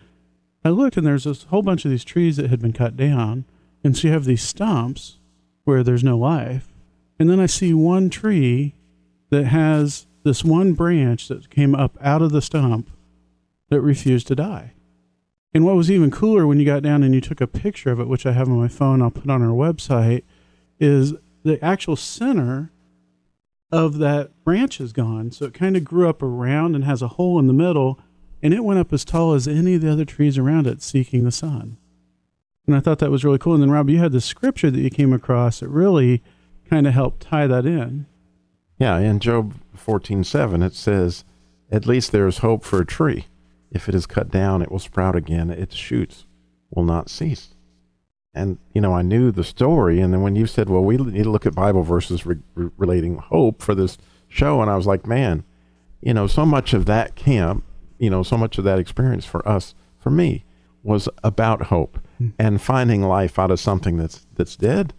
I 0.64 0.70
looked, 0.70 0.98
and 0.98 1.06
there's 1.06 1.26
this 1.26 1.44
whole 1.44 1.62
bunch 1.62 1.86
of 1.86 1.92
these 1.92 2.06
trees 2.06 2.38
that 2.38 2.50
had 2.50 2.62
been 2.62 2.74
cut 2.74 2.96
down, 2.96 3.46
and 3.84 3.98
so 3.98 4.08
you 4.08 4.14
have 4.14 4.26
these 4.26 4.42
stumps 4.42 5.18
where 5.66 5.84
there's 5.84 6.04
no 6.04 6.18
life, 6.18 6.74
and 7.20 7.30
then 7.30 7.40
I 7.40 7.46
see 7.48 7.74
one 7.74 8.10
tree 8.10 8.76
that 9.30 9.46
has 9.46 10.08
this 10.24 10.44
one 10.44 10.74
branch 10.74 11.28
that 11.28 11.50
came 11.50 11.76
up 11.76 11.98
out 12.02 12.22
of 12.22 12.32
the 12.32 12.42
stump 12.42 12.90
that 13.70 13.82
refused 13.82 14.28
to 14.28 14.36
die. 14.36 14.74
And 15.54 15.66
what 15.66 15.76
was 15.76 15.90
even 15.90 16.12
cooler 16.12 16.46
when 16.46 16.60
you 16.60 16.66
got 16.66 16.84
down 16.84 17.04
and 17.04 17.16
you 17.16 17.22
took 17.22 17.42
a 17.42 17.48
picture 17.48 17.92
of 17.92 18.00
it, 18.00 18.08
which 18.08 18.26
I 18.26 18.34
have 18.34 18.48
on 18.50 18.60
my 18.60 18.68
phone, 18.68 19.02
I'll 19.02 19.10
put 19.10 19.30
on 19.30 19.42
our 19.42 19.50
website, 19.50 20.24
is 20.80 21.14
the 21.44 21.64
actual 21.64 21.96
center 21.96 22.72
of 23.72 23.98
that 23.98 24.32
branch 24.44 24.80
is 24.80 24.94
gone. 24.94 25.32
So 25.32 25.46
it 25.46 25.54
kind 25.54 25.76
of 25.76 25.84
grew 25.84 26.08
up 26.08 26.22
around 26.22 26.76
and 26.76 26.84
has 26.84 27.02
a 27.02 27.10
hole 27.10 27.40
in 27.40 27.48
the 27.48 27.54
middle, 27.54 28.00
and 28.42 28.54
it 28.54 28.64
went 28.64 28.80
up 28.80 28.94
as 28.94 29.04
tall 29.04 29.34
as 29.34 29.48
any 29.48 29.76
of 29.76 29.82
the 29.82 29.92
other 29.92 30.06
trees 30.06 30.38
around 30.38 30.68
it, 30.68 30.82
seeking 30.82 31.24
the 31.24 31.32
sun. 31.32 31.78
And 32.66 32.76
I 32.76 32.80
thought 32.80 33.00
that 33.00 33.12
was 33.12 33.24
really 33.24 33.38
cool. 33.38 33.54
And 33.54 33.64
then, 33.64 33.72
Rob, 33.72 33.90
you 33.90 33.98
had 33.98 34.12
the 34.12 34.22
scripture 34.22 34.70
that 34.70 34.80
you 34.80 34.90
came 34.90 35.14
across 35.14 35.62
that 35.62 35.70
really 35.70 36.22
kind 36.70 36.86
of 36.86 36.94
helped 36.94 37.22
tie 37.22 37.48
that 37.48 37.66
in. 37.66 38.06
Yeah, 38.78 38.98
in 39.00 39.20
Job 39.20 39.56
14:7 39.76 40.62
it 40.62 40.74
says, 40.74 41.24
"At 41.72 41.88
least 41.88 42.12
there 42.12 42.28
is 42.28 42.40
hope 42.40 42.64
for 42.64 42.82
a 42.82 42.86
tree. 42.86 43.26
If 43.72 43.90
it 43.90 43.96
is 43.96 44.06
cut 44.06 44.30
down, 44.30 44.62
it 44.62 44.72
will 44.72 44.80
sprout 44.80 45.16
again. 45.16 45.50
Its 45.50 45.76
shoots 45.76 46.26
will 46.70 46.84
not 46.84 47.10
cease." 47.10 47.56
And 48.34 48.58
you 48.74 48.82
know, 48.82 48.94
I 48.94 49.02
knew 49.02 49.32
the 49.32 49.44
story, 49.44 50.00
and 50.00 50.14
then 50.14 50.22
when 50.22 50.36
you 50.36 50.46
said, 50.46 50.70
"Well, 50.70 50.84
we 50.84 50.98
need 50.98 51.24
to 51.24 51.30
look 51.30 51.46
at 51.46 51.56
Bible 51.56 51.84
verses 51.84 52.26
re- 52.26 52.38
re- 52.56 52.70
relating 52.78 53.18
hope 53.18 53.62
for 53.62 53.74
this 53.74 53.98
show," 54.28 54.62
and 54.62 54.70
I 54.70 54.76
was 54.76 54.86
like, 54.86 55.08
"Man, 55.08 55.44
you 56.02 56.14
know, 56.14 56.28
so 56.28 56.46
much 56.46 56.74
of 56.74 56.86
that 56.86 57.16
camp, 57.16 57.64
you 57.98 58.10
know, 58.10 58.24
so 58.24 58.38
much 58.38 58.58
of 58.58 58.64
that 58.64 58.80
experience 58.80 59.26
for 59.26 59.48
us, 59.48 59.74
for 59.98 60.12
me, 60.12 60.44
was 60.84 61.10
about 61.24 61.64
hope 61.64 62.00
hmm. 62.20 62.30
and 62.38 62.62
finding 62.62 63.02
life 63.02 63.40
out 63.40 63.50
of 63.50 63.60
something 63.60 63.98
that's 63.98 64.28
that's 64.36 64.56
dead." 64.56 64.94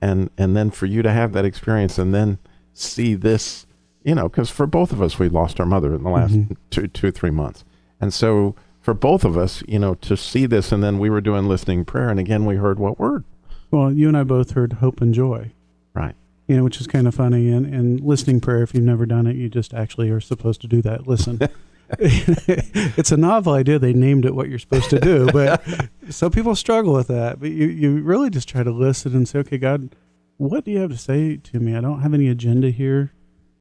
and 0.00 0.30
and 0.36 0.56
then 0.56 0.70
for 0.70 0.86
you 0.86 1.02
to 1.02 1.12
have 1.12 1.32
that 1.32 1.44
experience 1.44 1.98
and 1.98 2.14
then 2.14 2.38
see 2.72 3.14
this 3.14 3.66
you 4.04 4.14
know 4.14 4.28
because 4.28 4.50
for 4.50 4.66
both 4.66 4.92
of 4.92 5.00
us 5.00 5.18
we 5.18 5.28
lost 5.28 5.58
our 5.58 5.66
mother 5.66 5.94
in 5.94 6.02
the 6.02 6.10
last 6.10 6.34
mm-hmm. 6.34 6.54
two 6.70 6.86
two 6.88 7.10
three 7.10 7.30
months. 7.30 7.64
And 8.00 8.12
so 8.12 8.54
for 8.86 8.94
both 8.94 9.24
of 9.24 9.36
us 9.36 9.64
you 9.66 9.80
know 9.80 9.94
to 9.96 10.16
see 10.16 10.46
this 10.46 10.70
and 10.70 10.80
then 10.80 11.00
we 11.00 11.10
were 11.10 11.20
doing 11.20 11.48
listening 11.48 11.84
prayer 11.84 12.08
and 12.08 12.20
again 12.20 12.44
we 12.44 12.54
heard 12.54 12.78
what 12.78 13.00
word 13.00 13.24
Well, 13.72 13.92
you 13.92 14.06
and 14.06 14.16
I 14.16 14.22
both 14.22 14.52
heard 14.52 14.74
hope 14.74 15.00
and 15.00 15.12
joy. 15.12 15.50
right 15.92 16.14
you 16.46 16.56
know, 16.56 16.64
which 16.64 16.80
is 16.80 16.86
kind 16.86 17.08
of 17.08 17.14
funny. 17.14 17.50
And, 17.50 17.66
and 17.66 18.00
listening 18.00 18.40
prayer, 18.40 18.62
if 18.62 18.72
you've 18.74 18.84
never 18.84 19.06
done 19.06 19.26
it, 19.26 19.36
you 19.36 19.48
just 19.48 19.74
actually 19.74 20.10
are 20.10 20.20
supposed 20.20 20.60
to 20.60 20.68
do 20.68 20.80
that. 20.82 21.06
Listen. 21.06 21.40
it's 21.98 23.12
a 23.12 23.16
novel 23.16 23.52
idea. 23.52 23.78
They 23.78 23.92
named 23.92 24.24
it 24.24 24.34
what 24.34 24.48
you're 24.48 24.58
supposed 24.58 24.90
to 24.90 24.98
do, 24.98 25.28
but 25.32 25.64
some 26.10 26.32
people 26.32 26.56
struggle 26.56 26.92
with 26.92 27.06
that. 27.06 27.38
But 27.38 27.50
you, 27.50 27.66
you 27.66 28.02
really 28.02 28.28
just 28.28 28.48
try 28.48 28.64
to 28.64 28.72
listen 28.72 29.14
and 29.14 29.28
say, 29.28 29.38
okay, 29.40 29.58
God, 29.58 29.94
what 30.36 30.64
do 30.64 30.72
you 30.72 30.78
have 30.80 30.90
to 30.90 30.98
say 30.98 31.36
to 31.36 31.60
me? 31.60 31.76
I 31.76 31.80
don't 31.80 32.00
have 32.00 32.12
any 32.12 32.28
agenda 32.28 32.70
here. 32.70 33.12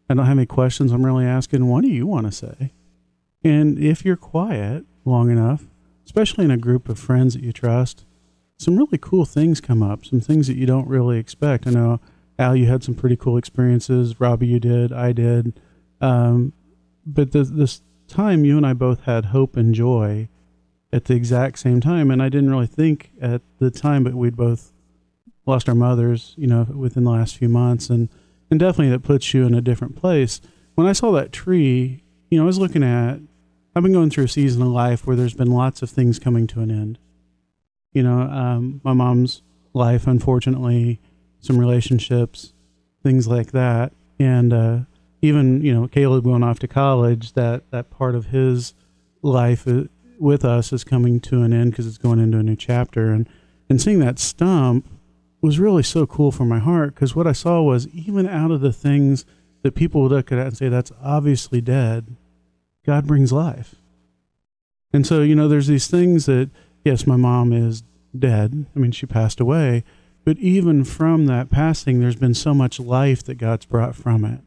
I 0.10 0.16
don't 0.16 0.26
have 0.26 0.38
any 0.38 0.48
questions 0.48 0.92
I'm 0.92 1.06
really 1.06 1.26
asking. 1.26 1.68
What 1.68 1.84
do 1.84 1.88
you 1.88 2.08
want 2.08 2.26
to 2.26 2.32
say? 2.32 2.74
And 3.44 3.78
if 3.78 4.04
you're 4.04 4.16
quiet 4.16 4.86
long 5.06 5.30
enough, 5.30 5.66
especially 6.06 6.46
in 6.46 6.52
a 6.52 6.58
group 6.58 6.90
of 6.90 7.00
friends 7.00 7.34
that 7.36 7.44
you 7.44 7.54
trust, 7.54 8.06
some 8.58 8.78
really 8.78 8.98
cool 8.98 9.26
things 9.26 9.62
come 9.62 9.84
up, 9.84 10.06
some 10.06 10.22
things 10.22 10.48
that 10.48 10.58
you 10.58 10.66
don't 10.66 10.88
really 10.88 11.18
expect. 11.18 11.68
I 11.68 11.72
know, 11.72 12.00
Al, 12.40 12.56
you 12.56 12.68
had 12.68 12.84
some 12.84 12.96
pretty 12.96 13.16
cool 13.16 13.38
experiences. 13.38 14.20
Robbie, 14.20 14.48
you 14.48 14.60
did. 14.60 14.92
I 14.92 15.12
did. 15.12 15.60
Um, 16.02 16.54
but 17.06 17.32
the, 17.32 17.44
this 17.44 17.82
time, 18.08 18.46
you 18.46 18.58
and 18.58 18.66
I 18.66 18.74
both 18.74 19.04
had 19.04 19.26
hope 19.26 19.58
and 19.58 19.74
joy 19.76 20.30
at 20.92 21.06
the 21.06 21.16
exact 21.16 21.60
same 21.60 21.82
time. 21.82 22.10
And 22.12 22.22
I 22.22 22.30
didn't 22.30 22.50
really 22.50 22.68
think 22.68 23.12
at 23.22 23.42
the 23.60 23.72
time, 23.72 24.04
but 24.04 24.14
we'd 24.14 24.38
both 24.38 24.72
lost 25.46 25.68
our 25.70 25.76
mothers, 25.76 26.34
you 26.38 26.48
know, 26.48 26.64
within 26.64 27.04
the 27.04 27.12
last 27.12 27.38
few 27.38 27.50
months. 27.50 27.90
And, 27.90 28.10
and 28.50 28.60
definitely 28.60 28.92
that 28.92 29.04
puts 29.04 29.34
you 29.34 29.46
in 29.46 29.54
a 29.54 29.62
different 29.62 29.96
place. 29.96 30.42
When 30.76 30.88
I 30.88 30.94
saw 30.94 31.12
that 31.12 31.32
tree, 31.32 32.04
you 32.30 32.38
know, 32.38 32.46
I 32.46 32.48
was 32.48 32.60
looking 32.60 32.84
at, 32.84 33.20
I've 33.76 33.84
been 33.84 33.94
going 33.94 34.10
through 34.10 34.26
a 34.26 34.30
season 34.30 34.62
of 34.62 34.70
life 34.70 35.06
where 35.06 35.16
there's 35.16 35.34
been 35.34 35.52
lots 35.52 35.82
of 35.82 35.90
things 35.90 36.20
coming 36.20 36.48
to 36.48 36.62
an 36.62 36.72
end. 36.72 36.98
You 37.92 38.04
know, 38.04 38.22
um, 38.22 38.82
my 38.84 38.94
mom's 38.94 39.42
life, 39.74 40.08
unfortunately, 40.08 41.02
some 41.40 41.58
relationships, 41.58 42.54
things 43.04 43.28
like 43.28 43.52
that. 43.52 43.94
And, 44.20 44.54
uh, 44.54 44.80
even 45.26 45.62
you 45.62 45.74
know 45.74 45.88
Caleb 45.88 46.24
going 46.24 46.44
off 46.44 46.60
to 46.60 46.68
college, 46.68 47.34
that 47.34 47.70
that 47.72 47.90
part 47.90 48.16
of 48.16 48.28
his 48.28 48.74
life 49.22 49.68
uh, 49.68 49.84
with 50.20 50.46
us 50.46 50.72
is 50.72 50.84
coming 50.84 51.20
to 51.20 51.42
an 51.42 51.54
end 51.54 51.72
because 51.72 51.88
it's 51.88 51.98
going 51.98 52.20
into 52.20 52.38
a 52.38 52.44
new 52.44 52.56
chapter, 52.56 53.12
and 53.12 53.28
and 53.70 53.82
seeing 53.82 54.00
that 54.00 54.20
stump 54.20 54.88
was 55.42 55.60
really 55.60 55.84
so 55.84 56.06
cool 56.06 56.32
for 56.32 56.46
my 56.46 56.60
heart 56.60 56.96
because 56.96 57.16
what 57.16 57.28
I 57.28 57.32
saw 57.32 57.62
was 57.62 57.88
even 57.90 58.28
out 58.28 58.52
of 58.52 58.62
the 58.62 58.74
things 58.74 59.26
that 59.64 59.76
people 59.76 60.02
would 60.02 60.12
look 60.12 60.32
at 60.32 60.40
and 60.40 60.58
say 60.58 60.70
that's 60.70 60.92
obviously 61.04 61.62
dead, 61.62 62.16
God 62.86 63.08
brings 63.08 63.32
life. 63.32 63.76
And 64.94 65.06
so 65.06 65.22
you 65.22 65.36
know, 65.36 65.48
there's 65.48 65.68
these 65.68 65.88
things 65.88 66.26
that 66.26 66.50
yes, 66.84 67.06
my 67.06 67.16
mom 67.16 67.52
is 67.52 67.84
dead. 68.18 68.66
I 68.76 68.80
mean, 68.80 68.92
she 68.92 69.06
passed 69.06 69.40
away. 69.40 69.84
But 70.24 70.38
even 70.40 70.84
from 70.84 71.28
that 71.28 71.52
passing, 71.52 72.00
there's 72.00 72.16
been 72.16 72.34
so 72.34 72.54
much 72.54 72.80
life 72.80 73.24
that 73.26 73.36
God's 73.36 73.66
brought 73.66 73.96
from 73.96 74.26
it. 74.26 74.42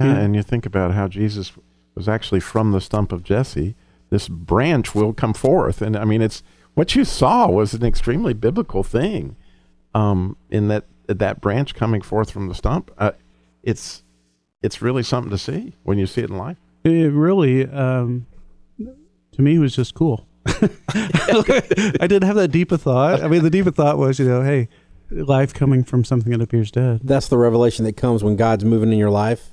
Yeah, 0.00 0.16
and 0.16 0.34
you 0.34 0.42
think 0.42 0.64
about 0.64 0.94
how 0.94 1.08
Jesus 1.08 1.52
was 1.94 2.08
actually 2.08 2.40
from 2.40 2.72
the 2.72 2.80
stump 2.80 3.12
of 3.12 3.22
Jesse. 3.22 3.74
This 4.08 4.28
branch 4.28 4.94
will 4.94 5.12
come 5.12 5.34
forth, 5.34 5.82
and 5.82 5.96
I 5.96 6.04
mean, 6.04 6.22
it's 6.22 6.42
what 6.74 6.94
you 6.94 7.04
saw 7.04 7.48
was 7.48 7.74
an 7.74 7.84
extremely 7.84 8.32
biblical 8.32 8.82
thing. 8.82 9.36
Um, 9.94 10.36
in 10.50 10.68
that 10.68 10.86
that 11.06 11.40
branch 11.40 11.74
coming 11.74 12.00
forth 12.00 12.30
from 12.30 12.48
the 12.48 12.54
stump, 12.54 12.90
uh, 12.96 13.12
it's 13.62 14.02
it's 14.62 14.80
really 14.80 15.02
something 15.02 15.30
to 15.30 15.38
see 15.38 15.74
when 15.82 15.98
you 15.98 16.06
see 16.06 16.22
it 16.22 16.30
in 16.30 16.38
life. 16.38 16.58
It 16.84 17.12
really, 17.12 17.68
um, 17.68 18.26
to 18.78 19.42
me, 19.42 19.58
was 19.58 19.74
just 19.74 19.94
cool. 19.94 20.26
I 20.46 22.06
didn't 22.06 22.24
have 22.24 22.36
that 22.36 22.50
deep 22.50 22.72
a 22.72 22.78
thought. 22.78 23.22
I 23.22 23.28
mean, 23.28 23.42
the 23.42 23.50
deeper 23.50 23.70
thought 23.70 23.98
was, 23.98 24.18
you 24.18 24.26
know, 24.26 24.42
hey, 24.42 24.68
life 25.10 25.52
coming 25.52 25.84
from 25.84 26.04
something 26.04 26.32
that 26.32 26.40
appears 26.40 26.70
dead. 26.70 27.00
That's 27.04 27.28
the 27.28 27.36
revelation 27.36 27.84
that 27.84 27.96
comes 27.96 28.24
when 28.24 28.36
God's 28.36 28.64
moving 28.64 28.92
in 28.92 28.98
your 28.98 29.10
life 29.10 29.50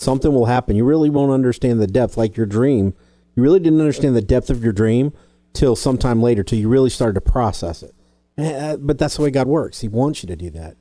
something 0.00 0.32
will 0.32 0.46
happen. 0.46 0.76
You 0.76 0.84
really 0.84 1.10
won't 1.10 1.32
understand 1.32 1.80
the 1.80 1.86
depth, 1.86 2.16
like 2.16 2.36
your 2.36 2.46
dream. 2.46 2.94
You 3.36 3.42
really 3.42 3.60
didn't 3.60 3.80
understand 3.80 4.16
the 4.16 4.22
depth 4.22 4.50
of 4.50 4.64
your 4.64 4.72
dream 4.72 5.12
till 5.52 5.76
sometime 5.76 6.22
later, 6.22 6.42
till 6.42 6.58
you 6.58 6.68
really 6.68 6.90
started 6.90 7.14
to 7.14 7.20
process 7.20 7.82
it. 7.82 7.94
Eh, 8.38 8.76
but 8.80 8.98
that's 8.98 9.16
the 9.16 9.22
way 9.22 9.30
God 9.30 9.46
works. 9.46 9.80
He 9.80 9.88
wants 9.88 10.22
you 10.22 10.26
to 10.28 10.36
do 10.36 10.50
that. 10.50 10.76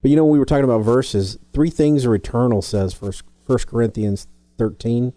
But 0.00 0.10
you 0.10 0.16
know, 0.16 0.24
we 0.24 0.38
were 0.38 0.46
talking 0.46 0.64
about 0.64 0.80
verses. 0.80 1.38
Three 1.52 1.70
things 1.70 2.04
are 2.06 2.14
eternal, 2.14 2.62
says 2.62 2.94
First 2.94 3.22
First 3.46 3.66
Corinthians 3.68 4.26
thirteen: 4.58 5.12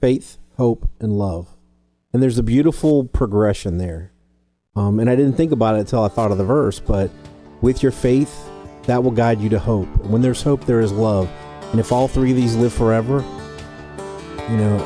faith, 0.00 0.38
hope, 0.56 0.88
and 1.00 1.18
love. 1.18 1.56
And 2.12 2.22
there's 2.22 2.38
a 2.38 2.42
beautiful 2.42 3.04
progression 3.04 3.78
there. 3.78 4.12
Um, 4.74 4.98
and 4.98 5.10
I 5.10 5.16
didn't 5.16 5.34
think 5.34 5.52
about 5.52 5.76
it 5.76 5.80
until 5.80 6.02
I 6.02 6.08
thought 6.08 6.32
of 6.32 6.38
the 6.38 6.44
verse. 6.44 6.80
But 6.80 7.10
with 7.60 7.82
your 7.82 7.92
faith, 7.92 8.48
that 8.84 9.02
will 9.04 9.10
guide 9.10 9.40
you 9.40 9.48
to 9.50 9.58
hope. 9.58 9.88
When 10.04 10.22
there's 10.22 10.42
hope, 10.42 10.64
there 10.64 10.80
is 10.80 10.92
love. 10.92 11.30
And 11.70 11.78
if 11.78 11.92
all 11.92 12.08
three 12.08 12.30
of 12.30 12.36
these 12.36 12.56
live 12.56 12.72
forever, 12.72 13.24
you 14.48 14.56
know, 14.56 14.78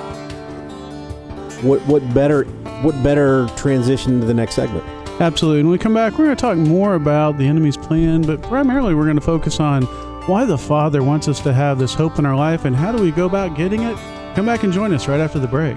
what 1.63 1.81
what 1.87 2.03
better 2.13 2.45
what 2.83 3.01
better 3.03 3.49
transition 3.57 4.21
to 4.21 4.27
the 4.27 4.35
next 4.35 4.55
segment? 4.55 4.85
Absolutely. 5.21 5.63
When 5.63 5.71
we 5.71 5.79
come 5.79 5.95
back, 5.95 6.19
we're 6.19 6.27
going 6.27 6.37
to 6.37 6.41
talk 6.41 6.59
more 6.59 6.97
about 6.97 7.39
the 7.39 7.47
enemy's 7.47 7.77
plan, 7.77 8.23
but 8.23 8.43
primarily 8.43 8.95
we're 8.95 9.05
going 9.05 9.17
to 9.17 9.23
focus 9.23 9.61
on 9.61 9.85
why 10.27 10.45
the 10.45 10.59
Father 10.59 11.03
wants 11.03 11.29
us 11.29 11.41
to 11.43 11.53
have 11.53 11.79
this 11.79 11.95
hope 11.95 12.19
in 12.19 12.27
our 12.27 12.37
life 12.37 12.65
and 12.65 12.75
how 12.75 12.91
do 12.91 13.03
we 13.03 13.13
go 13.13 13.25
about 13.25 13.57
getting 13.57 13.83
it. 13.83 13.97
Come 14.35 14.47
back 14.47 14.65
and 14.65 14.73
join 14.73 14.93
us 14.93 15.07
right 15.07 15.21
after 15.21 15.39
the 15.39 15.47
break. 15.47 15.77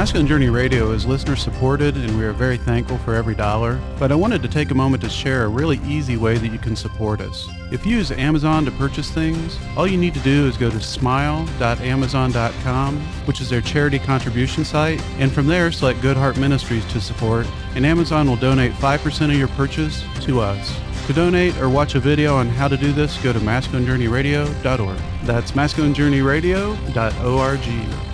Masculine 0.00 0.26
Journey 0.26 0.48
Radio 0.48 0.92
is 0.92 1.04
listener 1.04 1.36
supported, 1.36 1.94
and 1.96 2.16
we 2.16 2.24
are 2.24 2.32
very 2.32 2.56
thankful 2.56 2.96
for 2.98 3.14
every 3.14 3.34
dollar. 3.34 3.78
But 3.98 4.10
I 4.10 4.14
wanted 4.14 4.42
to 4.42 4.48
take 4.48 4.70
a 4.70 4.74
moment 4.74 5.02
to 5.02 5.10
share 5.10 5.44
a 5.44 5.48
really 5.48 5.78
easy 5.84 6.16
way 6.16 6.38
that 6.38 6.48
you 6.48 6.58
can 6.58 6.74
support 6.74 7.20
us. 7.20 7.46
If 7.70 7.84
you 7.84 7.96
use 7.96 8.10
Amazon 8.10 8.64
to 8.64 8.70
purchase 8.70 9.10
things, 9.10 9.58
all 9.76 9.86
you 9.86 9.98
need 9.98 10.14
to 10.14 10.20
do 10.20 10.46
is 10.46 10.56
go 10.56 10.70
to 10.70 10.80
smile.amazon.com, 10.80 12.98
which 13.26 13.42
is 13.42 13.50
their 13.50 13.60
charity 13.60 13.98
contribution 13.98 14.64
site, 14.64 15.02
and 15.18 15.30
from 15.30 15.48
there 15.48 15.70
select 15.70 16.00
Good 16.00 16.16
Heart 16.16 16.38
Ministries 16.38 16.90
to 16.92 17.00
support, 17.00 17.46
and 17.74 17.84
Amazon 17.84 18.26
will 18.26 18.36
donate 18.36 18.72
5% 18.72 19.30
of 19.30 19.36
your 19.36 19.48
purchase 19.48 20.02
to 20.20 20.40
us. 20.40 20.80
To 21.06 21.12
donate 21.12 21.56
or 21.58 21.68
watch 21.68 21.96
a 21.96 22.00
video 22.00 22.36
on 22.36 22.48
how 22.48 22.68
to 22.68 22.76
do 22.76 22.92
this, 22.92 23.20
go 23.22 23.32
to 23.32 23.40
masculinejourneyradio.org. 23.40 24.98
That's 25.24 25.50
masculinejourneyradio.org 25.52 28.10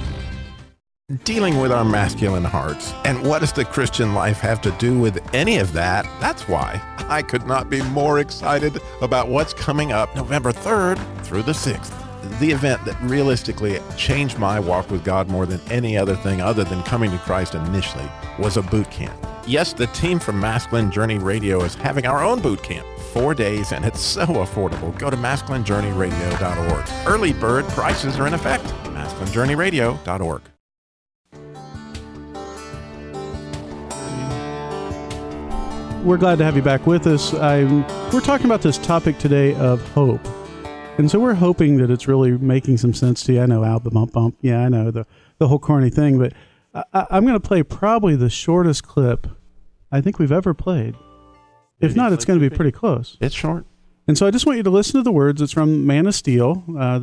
dealing 1.22 1.60
with 1.60 1.70
our 1.70 1.84
masculine 1.84 2.42
hearts. 2.42 2.92
And 3.04 3.24
what 3.24 3.38
does 3.38 3.52
the 3.52 3.64
Christian 3.64 4.12
life 4.12 4.40
have 4.40 4.60
to 4.62 4.72
do 4.72 4.98
with 4.98 5.22
any 5.32 5.58
of 5.58 5.72
that? 5.72 6.04
That's 6.20 6.48
why 6.48 6.82
I 7.08 7.22
could 7.22 7.46
not 7.46 7.70
be 7.70 7.80
more 7.90 8.18
excited 8.18 8.80
about 9.00 9.28
what's 9.28 9.54
coming 9.54 9.92
up 9.92 10.16
November 10.16 10.50
3rd 10.50 10.98
through 11.24 11.44
the 11.44 11.52
6th. 11.52 11.92
The 12.40 12.50
event 12.50 12.84
that 12.86 13.00
realistically 13.02 13.78
changed 13.96 14.40
my 14.40 14.58
walk 14.58 14.90
with 14.90 15.04
God 15.04 15.28
more 15.28 15.46
than 15.46 15.60
any 15.70 15.96
other 15.96 16.16
thing 16.16 16.40
other 16.40 16.64
than 16.64 16.82
coming 16.82 17.12
to 17.12 17.18
Christ 17.18 17.54
initially 17.54 18.10
was 18.40 18.56
a 18.56 18.62
boot 18.62 18.90
camp. 18.90 19.16
Yes, 19.46 19.72
the 19.72 19.86
team 19.88 20.18
from 20.18 20.40
Masculine 20.40 20.90
Journey 20.90 21.18
Radio 21.18 21.62
is 21.62 21.76
having 21.76 22.04
our 22.04 22.24
own 22.24 22.40
boot 22.40 22.60
camp. 22.64 22.84
Four 23.12 23.32
days, 23.32 23.70
and 23.70 23.84
it's 23.84 24.00
so 24.00 24.26
affordable. 24.26 24.98
Go 24.98 25.08
to 25.08 25.16
masculinejourneyradio.org. 25.16 27.06
Early 27.06 27.32
bird 27.32 27.64
prices 27.68 28.18
are 28.18 28.26
in 28.26 28.34
effect. 28.34 28.64
masculinejourneyradio.org. 28.64 30.42
we're 36.02 36.16
glad 36.16 36.38
to 36.38 36.44
have 36.44 36.54
you 36.54 36.62
back 36.62 36.86
with 36.86 37.04
us. 37.08 37.34
I'm, 37.34 37.82
we're 38.12 38.20
talking 38.20 38.46
about 38.46 38.62
this 38.62 38.78
topic 38.78 39.18
today 39.18 39.56
of 39.56 39.82
hope. 39.90 40.24
And 40.98 41.10
so 41.10 41.18
we're 41.18 41.34
hoping 41.34 41.78
that 41.78 41.90
it's 41.90 42.06
really 42.06 42.30
making 42.30 42.76
some 42.76 42.94
sense 42.94 43.24
to 43.24 43.32
you. 43.32 43.42
I 43.42 43.46
know 43.46 43.64
album 43.64 43.94
bump 43.94 44.12
bump. 44.12 44.36
Yeah, 44.40 44.60
I 44.60 44.68
know 44.68 44.92
the, 44.92 45.04
the 45.38 45.48
whole 45.48 45.58
corny 45.58 45.90
thing, 45.90 46.16
but 46.16 46.32
I, 46.92 47.06
am 47.10 47.24
going 47.24 47.34
to 47.34 47.40
play 47.40 47.64
probably 47.64 48.14
the 48.14 48.30
shortest 48.30 48.84
clip 48.86 49.26
I 49.90 50.00
think 50.00 50.18
we've 50.18 50.32
ever 50.32 50.54
played. 50.54 50.94
If 51.80 51.94
not, 51.94 52.12
it's 52.12 52.24
going 52.24 52.40
to 52.40 52.50
be 52.50 52.54
pretty 52.54 52.72
close. 52.72 53.16
It's 53.20 53.34
short. 53.34 53.66
And 54.08 54.16
so 54.16 54.26
I 54.26 54.30
just 54.30 54.46
want 54.46 54.56
you 54.56 54.62
to 54.62 54.70
listen 54.70 54.94
to 54.94 55.02
the 55.02 55.12
words. 55.12 55.42
It's 55.42 55.52
from 55.52 55.86
Man 55.86 56.06
of 56.06 56.14
Steel, 56.14 56.64
uh, 56.78 57.00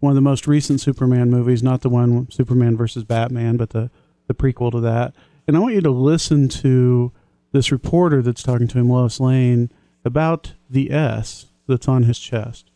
one 0.00 0.10
of 0.10 0.14
the 0.14 0.20
most 0.20 0.46
recent 0.46 0.80
Superman 0.80 1.30
movies, 1.30 1.62
not 1.62 1.82
the 1.82 1.88
one 1.88 2.30
Superman 2.30 2.76
versus 2.76 3.04
Batman, 3.04 3.56
but 3.56 3.70
the, 3.70 3.90
the 4.26 4.34
prequel 4.34 4.72
to 4.72 4.80
that. 4.80 5.14
And 5.46 5.56
I 5.56 5.60
want 5.60 5.74
you 5.74 5.80
to 5.82 5.90
listen 5.90 6.48
to 6.48 7.12
this 7.52 7.70
reporter 7.70 8.22
that's 8.22 8.42
talking 8.42 8.66
to 8.68 8.78
him, 8.78 8.88
Lois 8.88 9.20
Lane, 9.20 9.70
about 10.04 10.54
the 10.68 10.90
S 10.90 11.46
that's 11.68 11.86
on 11.88 12.04
his 12.04 12.18
chest. 12.18 12.70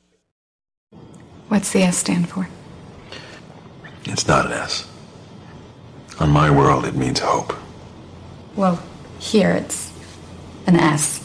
What's 1.48 1.72
the 1.72 1.82
S 1.82 1.96
stand 1.96 2.28
for? 2.28 2.48
It's 4.04 4.26
not 4.28 4.46
an 4.46 4.52
S. 4.52 4.88
On 6.20 6.30
my 6.30 6.50
world, 6.50 6.84
it 6.84 6.94
means 6.94 7.18
hope. 7.18 7.54
Well, 8.54 8.82
here 9.20 9.52
it's 9.52 9.92
an 10.66 10.76
S. 10.76 11.24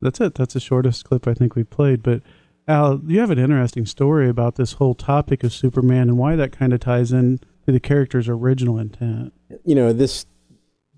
That's 0.00 0.20
it. 0.20 0.34
That's 0.34 0.54
the 0.54 0.60
shortest 0.60 1.04
clip 1.04 1.26
I 1.26 1.34
think 1.34 1.54
we 1.54 1.64
played. 1.64 2.02
But 2.02 2.22
Al, 2.66 3.00
you 3.06 3.20
have 3.20 3.30
an 3.30 3.38
interesting 3.38 3.86
story 3.86 4.28
about 4.28 4.56
this 4.56 4.74
whole 4.74 4.94
topic 4.94 5.44
of 5.44 5.52
Superman 5.52 6.08
and 6.08 6.18
why 6.18 6.36
that 6.36 6.52
kind 6.52 6.72
of 6.72 6.80
ties 6.80 7.12
in 7.12 7.38
to 7.66 7.72
the 7.72 7.80
character's 7.80 8.28
original 8.28 8.78
intent. 8.78 9.32
You 9.64 9.74
know, 9.74 9.92
this 9.92 10.26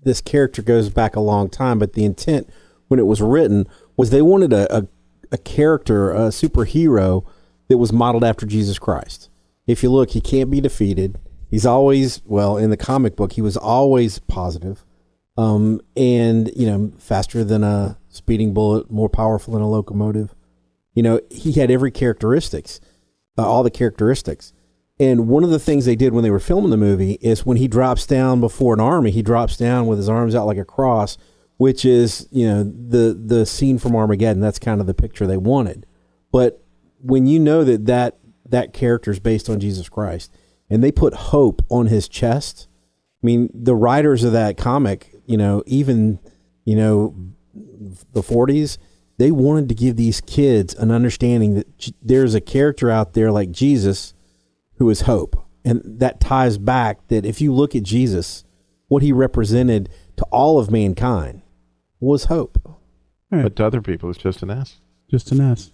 this 0.03 0.21
character 0.21 0.61
goes 0.61 0.89
back 0.89 1.15
a 1.15 1.19
long 1.19 1.49
time, 1.49 1.79
but 1.79 1.93
the 1.93 2.05
intent 2.05 2.49
when 2.87 2.99
it 2.99 3.05
was 3.05 3.21
written 3.21 3.67
was 3.97 4.09
they 4.09 4.21
wanted 4.21 4.53
a, 4.53 4.73
a, 4.75 4.87
a 5.31 5.37
character, 5.37 6.11
a 6.11 6.29
superhero 6.29 7.25
that 7.67 7.77
was 7.77 7.91
modeled 7.91 8.23
after 8.23 8.45
Jesus 8.45 8.79
Christ. 8.79 9.29
If 9.65 9.83
you 9.83 9.91
look, 9.91 10.11
he 10.11 10.21
can't 10.21 10.49
be 10.49 10.61
defeated. 10.61 11.19
He's 11.49 11.65
always 11.65 12.21
well 12.25 12.57
in 12.57 12.69
the 12.69 12.77
comic 12.77 13.15
book. 13.15 13.33
He 13.33 13.41
was 13.41 13.57
always 13.57 14.19
positive, 14.19 14.85
um, 15.37 15.81
and 15.95 16.51
you 16.55 16.65
know, 16.65 16.91
faster 16.97 17.43
than 17.43 17.63
a 17.63 17.97
speeding 18.09 18.53
bullet, 18.53 18.89
more 18.89 19.09
powerful 19.09 19.53
than 19.53 19.61
a 19.61 19.69
locomotive. 19.69 20.33
You 20.93 21.03
know, 21.03 21.21
he 21.29 21.53
had 21.53 21.69
every 21.69 21.91
characteristics, 21.91 22.81
uh, 23.37 23.47
all 23.47 23.63
the 23.63 23.69
characteristics. 23.69 24.53
And 24.99 25.27
one 25.27 25.43
of 25.43 25.51
the 25.51 25.59
things 25.59 25.85
they 25.85 25.95
did 25.95 26.11
when 26.11 26.23
they 26.23 26.31
were 26.31 26.39
filming 26.39 26.71
the 26.71 26.77
movie 26.77 27.19
is 27.21 27.45
when 27.45 27.57
he 27.57 27.67
drops 27.67 28.07
down 28.07 28.39
before 28.39 28.73
an 28.73 28.79
army, 28.79 29.11
he 29.11 29.21
drops 29.21 29.55
down 29.55 29.85
with 29.85 29.99
his 29.99 30.09
arms 30.09 30.33
out 30.33 30.47
like 30.47 30.57
a 30.57 30.65
cross, 30.65 31.19
which 31.57 31.85
is 31.85 32.27
you 32.31 32.47
know 32.47 32.63
the 32.63 33.13
the 33.13 33.45
scene 33.45 33.77
from 33.77 33.95
Armageddon. 33.95 34.41
That's 34.41 34.59
kind 34.59 34.81
of 34.81 34.87
the 34.87 34.93
picture 34.95 35.27
they 35.27 35.37
wanted. 35.37 35.85
But 36.31 36.63
when 36.99 37.27
you 37.27 37.39
know 37.39 37.63
that 37.63 37.85
that 37.85 38.17
that 38.49 38.73
character 38.73 39.11
is 39.11 39.19
based 39.19 39.49
on 39.49 39.59
Jesus 39.59 39.89
Christ, 39.89 40.31
and 40.69 40.83
they 40.83 40.91
put 40.91 41.13
hope 41.13 41.61
on 41.69 41.87
his 41.87 42.07
chest. 42.07 42.67
I 43.23 43.25
mean, 43.25 43.49
the 43.53 43.75
writers 43.75 44.23
of 44.23 44.31
that 44.33 44.57
comic, 44.57 45.13
you 45.27 45.37
know, 45.37 45.61
even 45.67 46.19
you 46.65 46.75
know, 46.75 47.15
the 48.13 48.21
40s, 48.21 48.77
they 49.17 49.31
wanted 49.31 49.69
to 49.69 49.75
give 49.75 49.95
these 49.95 50.21
kids 50.21 50.73
an 50.75 50.91
understanding 50.91 51.55
that 51.55 51.91
there's 52.01 52.35
a 52.35 52.41
character 52.41 52.89
out 52.91 53.13
there 53.13 53.31
like 53.31 53.51
Jesus 53.51 54.13
who 54.77 54.89
is 54.89 55.01
hope. 55.01 55.43
And 55.63 55.81
that 55.85 56.19
ties 56.19 56.57
back 56.57 57.07
that 57.07 57.25
if 57.25 57.41
you 57.41 57.53
look 57.53 57.75
at 57.75 57.83
Jesus, 57.83 58.43
what 58.89 59.01
he 59.03 59.11
represented 59.11 59.89
to 60.17 60.23
all 60.25 60.59
of 60.59 60.69
mankind 60.71 61.41
was 61.99 62.25
hope. 62.25 62.57
Right. 63.31 63.43
But 63.43 63.55
to 63.57 63.65
other 63.65 63.81
people, 63.81 64.09
it's 64.09 64.19
just 64.19 64.41
an 64.43 64.49
S. 64.51 64.77
Just 65.09 65.31
an 65.31 65.41
S. 65.41 65.71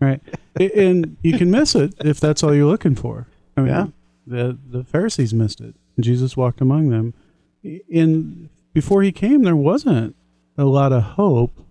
Right. 0.00 0.20
and 0.58 1.16
you 1.22 1.38
can 1.38 1.50
miss 1.50 1.74
it 1.74 1.94
if 2.00 2.18
that's 2.20 2.42
all 2.42 2.54
you're 2.54 2.66
looking 2.66 2.94
for. 2.96 3.28
I 3.56 3.60
mean, 3.60 3.68
Yeah. 3.68 3.86
the 4.26 4.58
the 4.68 4.82
Pharisees 4.84 5.32
missed 5.32 5.60
it. 5.60 5.76
Jesus 6.00 6.36
walked 6.36 6.60
among 6.60 6.88
them. 6.88 7.14
In 7.62 8.50
before 8.72 9.02
he 9.02 9.12
came, 9.12 9.42
there 9.42 9.56
wasn't 9.56 10.16
a 10.56 10.64
lot 10.64 10.92
of 10.92 11.02
hope 11.02 11.66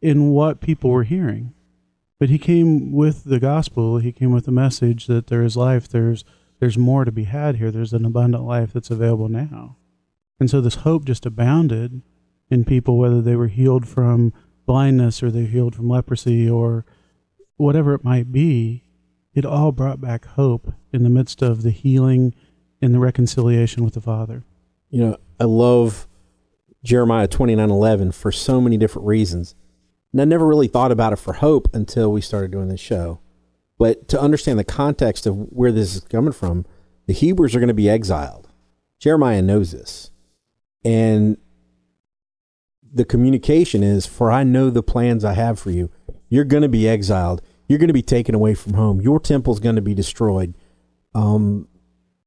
in 0.00 0.30
what 0.30 0.60
people 0.60 0.90
were 0.90 1.04
hearing, 1.04 1.54
but 2.18 2.28
he 2.28 2.38
came 2.38 2.92
with 2.92 3.24
the 3.24 3.40
gospel. 3.40 3.98
He 3.98 4.12
came 4.12 4.32
with 4.32 4.44
the 4.44 4.52
message 4.52 5.06
that 5.06 5.28
there 5.28 5.42
is 5.42 5.56
life. 5.56 5.88
There's 5.88 6.24
there's 6.60 6.78
more 6.78 7.04
to 7.04 7.12
be 7.12 7.24
had 7.24 7.56
here. 7.56 7.70
There's 7.70 7.92
an 7.92 8.04
abundant 8.04 8.44
life 8.44 8.72
that's 8.72 8.90
available 8.90 9.28
now, 9.28 9.76
and 10.38 10.50
so 10.50 10.60
this 10.60 10.76
hope 10.76 11.04
just 11.04 11.26
abounded 11.26 12.02
in 12.50 12.64
people, 12.64 12.98
whether 12.98 13.20
they 13.20 13.36
were 13.36 13.48
healed 13.48 13.88
from 13.88 14.32
blindness 14.66 15.22
or 15.22 15.30
they 15.30 15.44
healed 15.44 15.74
from 15.74 15.88
leprosy 15.88 16.48
or 16.48 16.84
whatever 17.56 17.94
it 17.94 18.04
might 18.04 18.32
be, 18.32 18.82
it 19.34 19.44
all 19.44 19.72
brought 19.72 20.00
back 20.00 20.24
hope 20.24 20.72
in 20.92 21.02
the 21.02 21.10
midst 21.10 21.42
of 21.42 21.62
the 21.62 21.70
healing 21.70 22.34
and 22.80 22.94
the 22.94 22.98
reconciliation 22.98 23.84
with 23.84 23.94
the 23.94 24.00
Father. 24.00 24.44
You 24.90 25.02
know, 25.02 25.16
I 25.40 25.44
love 25.44 26.06
Jeremiah 26.84 27.26
twenty 27.26 27.56
nine 27.56 27.70
eleven 27.70 28.12
for 28.12 28.30
so 28.30 28.60
many 28.60 28.76
different 28.76 29.08
reasons. 29.08 29.56
And 30.12 30.20
I 30.20 30.24
never 30.24 30.46
really 30.46 30.68
thought 30.68 30.92
about 30.92 31.12
it 31.12 31.18
for 31.18 31.32
hope 31.32 31.66
until 31.74 32.12
we 32.12 32.20
started 32.20 32.52
doing 32.52 32.68
this 32.68 32.78
show. 32.78 33.18
But 33.78 34.06
to 34.08 34.20
understand 34.20 34.60
the 34.60 34.64
context 34.64 35.26
of 35.26 35.34
where 35.50 35.72
this 35.72 35.96
is 35.96 36.02
coming 36.02 36.32
from, 36.32 36.64
the 37.06 37.12
Hebrews 37.12 37.56
are 37.56 37.58
going 37.58 37.66
to 37.66 37.74
be 37.74 37.90
exiled. 37.90 38.48
Jeremiah 39.00 39.42
knows 39.42 39.72
this. 39.72 40.12
And 40.84 41.36
the 42.92 43.04
communication 43.04 43.82
is 43.82 44.06
For 44.06 44.30
I 44.30 44.44
know 44.44 44.70
the 44.70 44.84
plans 44.84 45.24
I 45.24 45.32
have 45.32 45.58
for 45.58 45.72
you. 45.72 45.90
You're 46.28 46.44
going 46.44 46.62
to 46.62 46.68
be 46.68 46.88
exiled. 46.88 47.42
You're 47.66 47.80
going 47.80 47.88
to 47.88 47.94
be 47.94 48.02
taken 48.02 48.34
away 48.34 48.54
from 48.54 48.74
home. 48.74 49.00
Your 49.00 49.18
temple's 49.18 49.58
going 49.58 49.76
to 49.76 49.82
be 49.82 49.94
destroyed. 49.94 50.54
Um, 51.14 51.66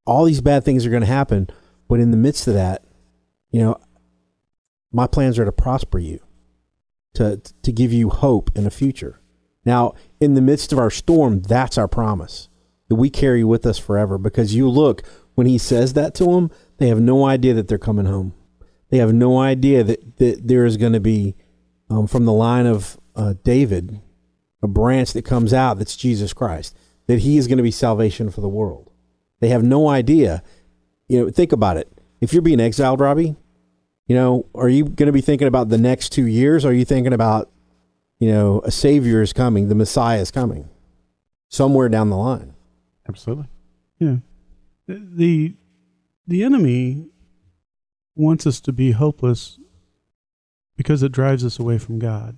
all 0.05 0.25
these 0.25 0.41
bad 0.41 0.65
things 0.65 0.85
are 0.85 0.89
going 0.89 1.01
to 1.01 1.07
happen. 1.07 1.47
But 1.87 2.01
in 2.01 2.11
the 2.11 2.17
midst 2.17 2.47
of 2.47 2.55
that, 2.55 2.83
you 3.51 3.61
know, 3.61 3.77
my 4.91 5.07
plans 5.07 5.37
are 5.37 5.45
to 5.45 5.51
prosper 5.51 5.99
you, 5.99 6.19
to, 7.13 7.41
to 7.63 7.71
give 7.71 7.91
you 7.91 8.09
hope 8.09 8.51
in 8.55 8.65
a 8.65 8.71
future. 8.71 9.19
Now, 9.65 9.95
in 10.19 10.33
the 10.33 10.41
midst 10.41 10.71
of 10.71 10.79
our 10.79 10.89
storm, 10.89 11.41
that's 11.41 11.77
our 11.77 11.87
promise 11.87 12.49
that 12.87 12.95
we 12.95 13.09
carry 13.09 13.43
with 13.43 13.65
us 13.65 13.77
forever. 13.77 14.17
Because 14.17 14.55
you 14.55 14.69
look, 14.69 15.03
when 15.35 15.45
he 15.45 15.57
says 15.57 15.93
that 15.93 16.15
to 16.15 16.25
them, 16.25 16.51
they 16.77 16.87
have 16.87 17.01
no 17.01 17.25
idea 17.25 17.53
that 17.53 17.67
they're 17.67 17.77
coming 17.77 18.05
home. 18.05 18.33
They 18.89 18.97
have 18.99 19.13
no 19.13 19.37
idea 19.37 19.83
that, 19.83 20.17
that 20.17 20.47
there 20.47 20.65
is 20.65 20.77
going 20.77 20.93
to 20.93 21.01
be, 21.01 21.35
um, 21.89 22.07
from 22.07 22.25
the 22.25 22.33
line 22.33 22.65
of 22.65 22.97
uh, 23.15 23.33
David, 23.43 23.99
a 24.63 24.67
branch 24.67 25.13
that 25.13 25.25
comes 25.25 25.53
out 25.53 25.77
that's 25.77 25.97
Jesus 25.97 26.31
Christ, 26.33 26.77
that 27.07 27.19
he 27.19 27.37
is 27.37 27.47
going 27.47 27.57
to 27.57 27.63
be 27.63 27.71
salvation 27.71 28.29
for 28.29 28.41
the 28.41 28.47
world. 28.47 28.91
They 29.39 29.49
have 29.49 29.63
no 29.63 29.89
idea. 29.89 30.43
You 31.07 31.25
know, 31.25 31.29
think 31.29 31.51
about 31.51 31.77
it. 31.77 31.91
If 32.21 32.31
you're 32.31 32.41
being 32.41 32.61
exiled, 32.61 32.99
Robbie, 32.99 33.35
you 34.07 34.15
know, 34.15 34.45
are 34.55 34.69
you 34.69 34.85
going 34.85 35.07
to 35.07 35.11
be 35.11 35.21
thinking 35.21 35.47
about 35.47 35.69
the 35.69 35.77
next 35.77 36.09
two 36.09 36.25
years? 36.25 36.63
Or 36.63 36.69
are 36.69 36.73
you 36.73 36.85
thinking 36.85 37.13
about, 37.13 37.51
you 38.19 38.31
know, 38.31 38.61
a 38.63 38.71
Savior 38.71 39.21
is 39.21 39.33
coming, 39.33 39.67
the 39.67 39.75
Messiah 39.75 40.19
is 40.19 40.31
coming 40.31 40.69
somewhere 41.49 41.89
down 41.89 42.09
the 42.09 42.17
line? 42.17 42.53
Absolutely. 43.07 43.47
Yeah. 43.99 44.17
The 44.87 45.55
the 46.25 46.43
enemy 46.43 47.07
wants 48.15 48.47
us 48.47 48.59
to 48.61 48.73
be 48.73 48.91
hopeless 48.91 49.59
because 50.75 51.03
it 51.03 51.11
drives 51.11 51.43
us 51.45 51.59
away 51.59 51.77
from 51.77 51.99
God. 51.99 52.37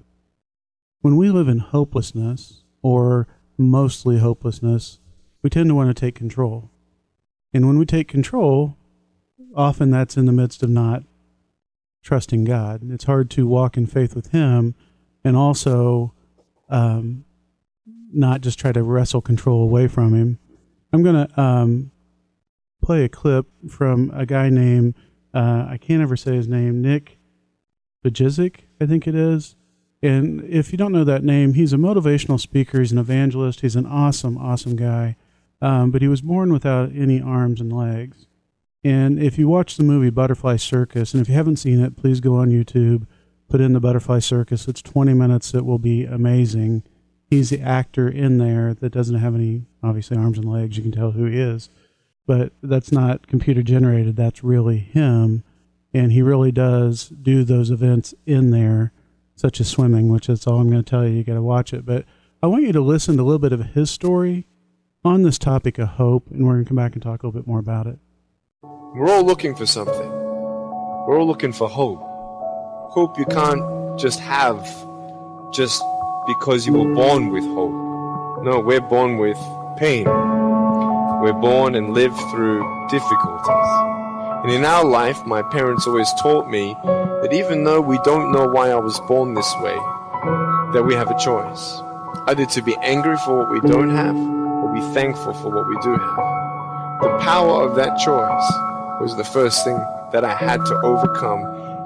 When 1.02 1.18
we 1.18 1.30
live 1.30 1.48
in 1.48 1.60
hopelessness 1.60 2.64
or 2.82 3.28
mostly 3.58 4.20
hopelessness, 4.20 5.00
we 5.42 5.50
tend 5.50 5.70
to 5.70 5.76
want 5.76 5.96
to 5.96 6.00
take 6.00 6.16
control. 6.16 6.72
And 7.54 7.68
when 7.68 7.80
we 7.80 7.86
take 7.86 8.08
control, 8.08 8.78
often 9.56 9.90
that's 9.90 10.18
in 10.18 10.26
the 10.26 10.32
midst 10.32 10.62
of 10.64 10.70
not 10.70 11.04
trusting 12.02 12.46
God. 12.46 12.82
It's 12.92 13.06
hard 13.06 13.30
to 13.32 13.48
walk 13.48 13.78
in 13.78 13.86
faith 13.86 14.16
with 14.16 14.32
Him 14.32 14.76
and 15.24 15.36
also 15.36 16.14
um, 16.70 17.26
not 18.12 18.42
just 18.42 18.60
try 18.60 18.72
to 18.72 18.84
wrestle 18.84 19.22
control 19.22 19.64
away 19.64 19.88
from 19.88 20.14
Him. 20.14 20.40
I'm 20.92 21.04
going 21.04 21.28
to 21.28 21.42
um, 21.42 21.92
play 22.84 23.04
a 23.04 23.10
clip 23.10 23.48
from 23.70 24.12
a 24.14 24.26
guy 24.26 24.50
named, 24.50 24.96
uh, 25.34 25.68
I 25.70 25.78
can't 25.78 26.02
ever 26.02 26.16
say 26.16 26.36
his 26.36 26.48
name, 26.48 26.82
Nick 26.82 27.20
Bajizik, 28.04 28.62
I 28.82 28.86
think 28.86 29.08
it 29.08 29.16
is. 29.16 29.56
And 30.02 30.42
if 30.46 30.72
you 30.72 30.78
don't 30.78 30.94
know 30.94 31.04
that 31.04 31.24
name, 31.24 31.54
he's 31.54 31.74
a 31.74 31.78
motivational 31.78 32.40
speaker. 32.40 32.80
He's 32.80 32.94
an 32.94 32.98
evangelist. 32.98 33.62
He's 33.62 33.76
an 33.76 33.86
awesome, 33.86 34.38
awesome 34.38 34.76
guy. 34.76 35.18
Um, 35.62 35.92
but 35.92 36.02
he 36.02 36.08
was 36.08 36.22
born 36.22 36.54
without 36.54 36.96
any 36.96 37.22
arms 37.22 37.60
and 37.60 37.72
legs. 37.72 38.26
And 38.90 39.22
if 39.22 39.38
you 39.38 39.48
watch 39.48 39.78
the 39.78 39.84
movie 39.84 40.10
Butterfly 40.10 40.56
Circus, 40.56 41.14
and 41.14 41.22
if 41.22 41.30
you 41.30 41.36
haven't 41.36 41.58
seen 41.58 41.80
it, 41.80 41.96
please 41.96 42.20
go 42.20 42.38
on 42.38 42.50
YouTube, 42.50 43.06
put 43.48 43.62
in 43.62 43.74
the 43.74 43.80
Butterfly 43.80 44.18
Circus. 44.18 44.68
It's 44.68 44.82
20 44.82 45.14
minutes. 45.14 45.54
It 45.54 45.64
will 45.64 45.78
be 45.78 46.06
amazing. 46.06 46.82
He's 47.28 47.52
the 47.52 47.62
actor 47.62 48.10
in 48.10 48.40
there 48.40 48.74
that 48.74 48.92
doesn't 48.92 49.20
have 49.20 49.36
any, 49.36 49.68
obviously, 49.84 50.18
arms 50.18 50.40
and 50.40 50.52
legs. 50.52 50.76
You 50.76 50.82
can 50.82 50.92
tell 50.92 51.12
who 51.12 51.26
he 51.26 51.40
is. 51.40 51.70
But 52.26 52.52
that's 52.64 52.92
not 52.92 53.28
computer 53.28 53.62
generated. 53.62 54.16
That's 54.16 54.44
really 54.44 54.80
him. 54.80 55.44
And 55.94 56.12
he 56.12 56.24
really 56.24 56.52
does 56.52 57.10
do 57.10 57.44
those 57.44 57.70
events 57.70 58.16
in 58.26 58.50
there, 58.50 58.92
such 59.36 59.62
as 59.62 59.68
swimming, 59.68 60.12
which 60.12 60.30
is 60.30 60.48
all 60.48 60.62
I'm 60.62 60.72
going 60.72 60.84
to 60.84 60.90
tell 60.90 61.08
you. 61.08 61.14
You 61.14 61.24
got 61.24 61.36
to 61.36 61.44
watch 61.44 61.74
it. 61.74 61.86
But 61.86 62.06
I 62.42 62.48
want 62.48 62.64
you 62.64 62.72
to 62.72 62.82
listen 62.82 63.18
to 63.18 63.22
a 63.22 63.26
little 63.26 63.38
bit 63.38 63.54
of 63.54 63.74
his 63.76 63.92
story 63.92 64.48
on 65.06 65.22
this 65.22 65.38
topic 65.38 65.78
of 65.78 65.90
hope, 65.90 66.32
and 66.32 66.44
we're 66.44 66.54
going 66.54 66.66
to 66.66 66.70
come 66.70 66.78
back 66.78 66.94
and 66.94 67.04
talk 67.04 67.22
a 67.22 67.28
little 67.28 67.40
bit 67.40 67.48
more 67.48 67.60
about 67.60 67.86
it. 67.86 68.00
We're 68.62 69.08
all 69.10 69.24
looking 69.24 69.56
for 69.56 69.66
something. 69.66 70.10
We're 70.10 71.18
all 71.18 71.28
looking 71.28 71.54
for 71.54 71.70
hope. 71.70 72.02
Hope 72.92 73.18
you 73.18 73.26
can't 73.26 73.98
just 73.98 74.20
have 74.20 74.62
just 75.54 75.82
because 76.28 76.68
you 76.68 76.74
were 76.74 76.94
born 76.94 77.30
with 77.30 77.46
hope. 77.46 78.44
No, 78.44 78.60
we're 78.60 78.82
born 78.82 79.18
with 79.18 79.38
pain. 79.78 80.04
We're 80.04 81.40
born 81.40 81.76
and 81.76 81.94
live 81.94 82.14
through 82.32 82.88
difficulties. 82.90 83.70
And 84.44 84.52
in 84.52 84.66
our 84.66 84.84
life, 84.84 85.24
my 85.26 85.44
parents 85.44 85.88
always 85.88 86.12
taught 86.22 86.50
me 86.50 86.76
that 86.84 87.30
even 87.32 87.64
though 87.64 87.80
we 87.80 87.98
don't 88.04 88.32
know 88.32 88.48
why 88.48 88.72
I 88.72 88.76
was 88.76 89.00
born 89.08 89.36
this 89.36 89.54
way, 89.62 89.76
that 90.74 90.84
we 90.86 90.96
have 90.96 91.10
a 91.10 91.18
choice. 91.18 91.82
Either 92.28 92.46
to 92.48 92.62
be 92.64 92.76
angry 92.82 93.16
for 93.24 93.38
what 93.38 93.50
we 93.50 93.62
don't 93.70 93.92
have, 93.92 94.16
or 94.16 94.74
be 94.74 94.82
thankful 94.94 95.34
for 95.36 95.50
what 95.50 95.68
we 95.68 95.78
do 95.82 95.96
have. 95.96 96.39
The 97.02 97.18
power 97.22 97.64
of 97.68 97.76
that 97.76 97.98
choice 97.98 98.52
was 99.02 99.16
the 99.16 99.24
first 99.24 99.64
thing 99.64 99.78
that 100.12 100.26
I 100.26 100.34
had 100.36 100.66
to 100.66 100.76
overcome 100.82 101.44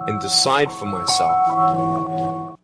and 0.07 0.19
decide 0.19 0.71
for 0.71 0.85
myself. 0.85 2.57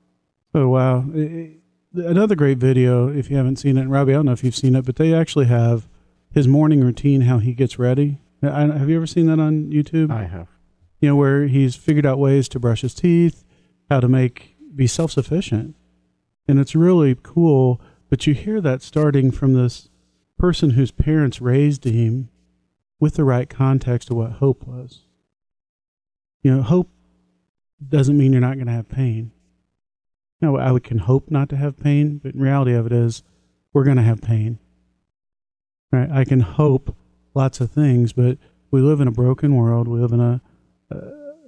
Oh 0.55 0.67
wow! 0.69 1.05
I- 1.15 1.19
I- 1.19 1.55
Another 1.95 2.35
great 2.35 2.59
video. 2.59 3.07
If 3.07 3.31
you 3.31 3.37
haven't 3.37 3.57
seen 3.57 3.75
it, 3.77 3.81
and 3.81 3.91
Robbie, 3.91 4.13
I 4.13 4.17
don't 4.17 4.25
know 4.27 4.31
if 4.31 4.43
you've 4.43 4.55
seen 4.55 4.75
it, 4.75 4.85
but 4.85 4.97
they 4.97 5.11
actually 5.13 5.45
have 5.45 5.87
his 6.31 6.47
morning 6.47 6.81
routine, 6.81 7.21
how 7.21 7.39
he 7.39 7.53
gets 7.53 7.79
ready. 7.79 8.19
I, 8.43 8.47
I- 8.63 8.77
have 8.77 8.89
you 8.89 8.95
ever 8.95 9.07
seen 9.07 9.25
that 9.27 9.39
on 9.39 9.71
YouTube? 9.71 10.11
I 10.11 10.25
have. 10.25 10.47
You 11.01 11.09
know, 11.09 11.15
where 11.15 11.47
he's 11.47 11.75
figured 11.75 12.05
out 12.05 12.19
ways 12.19 12.47
to 12.49 12.59
brush 12.59 12.81
his 12.81 12.93
teeth, 12.93 13.43
how 13.89 13.99
to 13.99 14.07
make 14.07 14.55
be 14.75 14.85
self 14.87 15.11
sufficient, 15.11 15.75
and 16.47 16.59
it's 16.59 16.75
really 16.75 17.15
cool 17.21 17.79
But 18.09 18.25
you 18.27 18.33
hear 18.33 18.59
that 18.61 18.81
starting 18.81 19.29
from 19.31 19.53
this 19.53 19.89
person 20.37 20.71
whose 20.71 20.91
parents 20.91 21.41
raised 21.41 21.83
him 21.83 22.29
with 22.99 23.15
the 23.15 23.23
right 23.23 23.49
context 23.49 24.09
of 24.09 24.17
what 24.17 24.33
hope 24.33 24.65
was. 24.65 25.01
You 26.41 26.55
know, 26.55 26.61
hope 26.61 26.89
doesn't 27.87 28.17
mean 28.17 28.31
you're 28.31 28.41
not 28.41 28.55
going 28.55 28.67
to 28.67 28.73
have 28.73 28.89
pain. 28.89 29.31
No, 30.41 30.57
I 30.57 30.77
can 30.79 30.99
hope 30.99 31.29
not 31.29 31.49
to 31.49 31.57
have 31.57 31.79
pain, 31.79 32.19
but 32.21 32.33
in 32.33 32.41
reality 32.41 32.73
of 32.73 32.85
it 32.85 32.91
is 32.91 33.23
we're 33.73 33.83
going 33.83 33.97
to 33.97 34.03
have 34.03 34.21
pain. 34.21 34.59
Right? 35.91 36.09
I 36.11 36.23
can 36.23 36.41
hope 36.41 36.95
lots 37.33 37.59
of 37.59 37.71
things, 37.71 38.13
but 38.13 38.37
we 38.71 38.81
live 38.81 39.01
in 39.01 39.07
a 39.07 39.11
broken 39.11 39.55
world. 39.55 39.87
We 39.87 39.99
live 39.99 40.13
in 40.13 40.19
a, 40.19 40.41
a, 40.89 40.97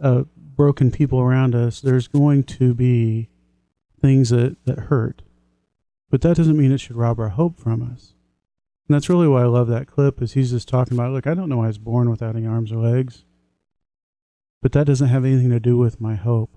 a 0.01 0.25
broken 0.35 0.91
people 0.91 1.19
around 1.19 1.55
us. 1.55 1.79
There's 1.79 2.07
going 2.07 2.43
to 2.43 2.73
be 2.73 3.29
things 4.01 4.29
that, 4.29 4.57
that 4.65 4.79
hurt. 4.79 5.21
But 6.09 6.21
that 6.21 6.35
doesn't 6.35 6.57
mean 6.57 6.71
it 6.71 6.79
should 6.79 6.97
rob 6.97 7.19
our 7.19 7.29
hope 7.29 7.57
from 7.57 7.81
us. 7.81 8.13
And 8.91 8.95
that's 8.97 9.07
really 9.07 9.29
why 9.29 9.43
I 9.43 9.45
love 9.45 9.69
that 9.69 9.87
clip 9.87 10.21
is 10.21 10.33
he's 10.33 10.51
just 10.51 10.67
talking 10.67 10.97
about, 10.97 11.13
look, 11.13 11.25
I 11.25 11.33
don't 11.33 11.47
know 11.47 11.63
I 11.63 11.67
was 11.67 11.77
born 11.77 12.09
without 12.09 12.35
any 12.35 12.45
arms 12.45 12.73
or 12.73 12.79
legs. 12.79 13.23
But 14.61 14.73
that 14.73 14.85
doesn't 14.85 15.07
have 15.07 15.23
anything 15.23 15.49
to 15.51 15.61
do 15.61 15.77
with 15.77 16.01
my 16.01 16.15
hope. 16.15 16.53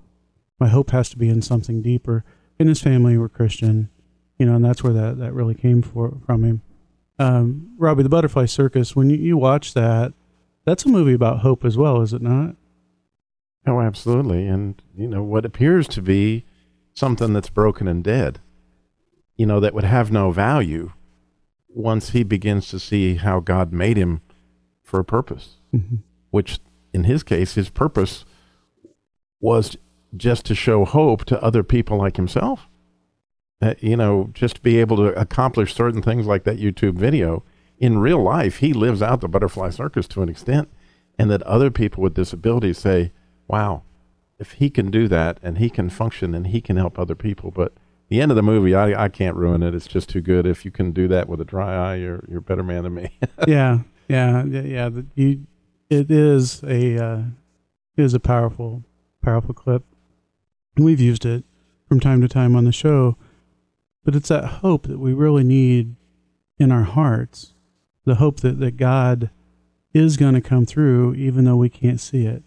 My 0.58 0.66
hope 0.66 0.90
has 0.90 1.08
to 1.10 1.16
be 1.16 1.28
in 1.28 1.42
something 1.42 1.80
deeper. 1.80 2.24
In 2.58 2.66
his 2.66 2.82
family 2.82 3.16
were 3.16 3.28
Christian, 3.28 3.88
you 4.36 4.46
know, 4.46 4.56
and 4.56 4.64
that's 4.64 4.82
where 4.82 4.92
that, 4.92 5.18
that 5.18 5.32
really 5.32 5.54
came 5.54 5.80
for, 5.80 6.18
from 6.26 6.42
him. 6.42 6.62
Um, 7.20 7.72
Robbie, 7.78 8.02
the 8.02 8.08
Butterfly 8.08 8.46
Circus, 8.46 8.96
when 8.96 9.10
you, 9.10 9.16
you 9.16 9.36
watch 9.36 9.72
that, 9.74 10.12
that's 10.64 10.84
a 10.84 10.88
movie 10.88 11.14
about 11.14 11.42
hope 11.42 11.64
as 11.64 11.76
well, 11.76 12.02
is 12.02 12.12
it 12.12 12.20
not? 12.20 12.56
Oh, 13.64 13.80
absolutely. 13.80 14.48
And, 14.48 14.82
you 14.92 15.06
know, 15.06 15.22
what 15.22 15.44
appears 15.44 15.86
to 15.86 16.02
be 16.02 16.46
something 16.94 17.32
that's 17.32 17.48
broken 17.48 17.86
and 17.86 18.02
dead, 18.02 18.40
you 19.36 19.46
know, 19.46 19.60
that 19.60 19.72
would 19.72 19.84
have 19.84 20.10
no 20.10 20.32
value 20.32 20.90
once 21.74 22.10
he 22.10 22.22
begins 22.22 22.68
to 22.68 22.78
see 22.78 23.16
how 23.16 23.40
God 23.40 23.72
made 23.72 23.96
him 23.96 24.20
for 24.82 25.00
a 25.00 25.04
purpose, 25.04 25.56
mm-hmm. 25.74 25.96
which 26.30 26.60
in 26.92 27.04
his 27.04 27.22
case, 27.22 27.54
his 27.54 27.68
purpose 27.68 28.24
was 29.40 29.76
just 30.16 30.46
to 30.46 30.54
show 30.54 30.84
hope 30.84 31.24
to 31.24 31.42
other 31.42 31.64
people 31.64 31.98
like 31.98 32.16
himself. 32.16 32.68
Uh, 33.60 33.74
you 33.80 33.96
know, 33.96 34.30
just 34.32 34.56
to 34.56 34.62
be 34.62 34.78
able 34.78 34.96
to 34.96 35.18
accomplish 35.18 35.74
certain 35.74 36.02
things 36.02 36.26
like 36.26 36.44
that 36.44 36.58
YouTube 36.58 36.94
video. 36.94 37.42
In 37.78 37.98
real 37.98 38.22
life, 38.22 38.58
he 38.58 38.72
lives 38.72 39.02
out 39.02 39.20
the 39.20 39.28
butterfly 39.28 39.70
circus 39.70 40.06
to 40.08 40.22
an 40.22 40.28
extent, 40.28 40.68
and 41.18 41.30
that 41.30 41.42
other 41.42 41.70
people 41.70 42.02
with 42.02 42.14
disabilities 42.14 42.78
say, 42.78 43.12
wow, 43.48 43.82
if 44.38 44.52
he 44.52 44.70
can 44.70 44.90
do 44.90 45.08
that 45.08 45.38
and 45.42 45.58
he 45.58 45.70
can 45.70 45.88
function 45.88 46.34
and 46.34 46.48
he 46.48 46.60
can 46.60 46.76
help 46.76 46.98
other 46.98 47.14
people. 47.14 47.50
But 47.50 47.72
the 48.14 48.22
end 48.22 48.30
of 48.30 48.36
the 48.36 48.42
movie, 48.42 48.76
I, 48.76 49.04
I 49.04 49.08
can't 49.08 49.34
ruin 49.34 49.62
it. 49.64 49.74
It's 49.74 49.88
just 49.88 50.08
too 50.08 50.20
good. 50.20 50.46
If 50.46 50.64
you 50.64 50.70
can 50.70 50.92
do 50.92 51.08
that 51.08 51.28
with 51.28 51.40
a 51.40 51.44
dry 51.44 51.74
eye, 51.74 51.96
you're 51.96 52.24
you're 52.28 52.38
a 52.38 52.42
better 52.42 52.62
man 52.62 52.84
than 52.84 52.94
me. 52.94 53.18
yeah, 53.48 53.80
yeah, 54.08 54.44
yeah. 54.44 54.88
The, 54.88 55.06
you, 55.16 55.46
it 55.90 56.10
is 56.10 56.62
a 56.62 56.96
uh, 56.96 57.22
it 57.96 58.02
is 58.04 58.14
a 58.14 58.20
powerful 58.20 58.84
powerful 59.20 59.54
clip, 59.54 59.82
we've 60.76 61.00
used 61.00 61.26
it 61.26 61.44
from 61.88 61.98
time 61.98 62.20
to 62.20 62.28
time 62.28 62.54
on 62.54 62.64
the 62.64 62.72
show. 62.72 63.16
But 64.04 64.14
it's 64.14 64.28
that 64.28 64.44
hope 64.44 64.86
that 64.86 64.98
we 64.98 65.12
really 65.12 65.44
need 65.44 65.96
in 66.58 66.70
our 66.70 66.84
hearts, 66.84 67.54
the 68.04 68.16
hope 68.16 68.40
that 68.40 68.60
that 68.60 68.76
God 68.76 69.30
is 69.92 70.16
going 70.16 70.34
to 70.34 70.40
come 70.40 70.66
through, 70.66 71.14
even 71.14 71.44
though 71.44 71.56
we 71.56 71.68
can't 71.68 72.00
see 72.00 72.26
it. 72.26 72.44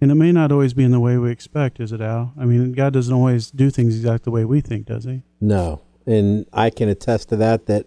And 0.00 0.10
it 0.10 0.16
may 0.16 0.32
not 0.32 0.52
always 0.52 0.74
be 0.74 0.84
in 0.84 0.90
the 0.90 1.00
way 1.00 1.16
we 1.16 1.30
expect, 1.30 1.80
is 1.80 1.92
it, 1.92 2.00
Al? 2.00 2.32
I 2.38 2.44
mean, 2.44 2.72
God 2.72 2.92
doesn't 2.92 3.14
always 3.14 3.50
do 3.50 3.70
things 3.70 3.96
exactly 3.96 4.24
the 4.24 4.30
way 4.32 4.44
we 4.44 4.60
think, 4.60 4.86
does 4.86 5.04
He? 5.04 5.22
No. 5.40 5.82
And 6.06 6.46
I 6.52 6.70
can 6.70 6.88
attest 6.88 7.30
to 7.30 7.36
that, 7.36 7.66
that 7.66 7.86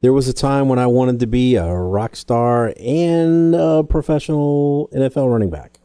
there 0.00 0.12
was 0.12 0.26
a 0.26 0.32
time 0.32 0.68
when 0.68 0.80
I 0.80 0.86
wanted 0.86 1.20
to 1.20 1.26
be 1.26 1.54
a 1.54 1.72
rock 1.72 2.16
star 2.16 2.74
and 2.80 3.54
a 3.54 3.84
professional 3.84 4.88
NFL 4.92 5.30
running 5.30 5.50
back. 5.50 5.78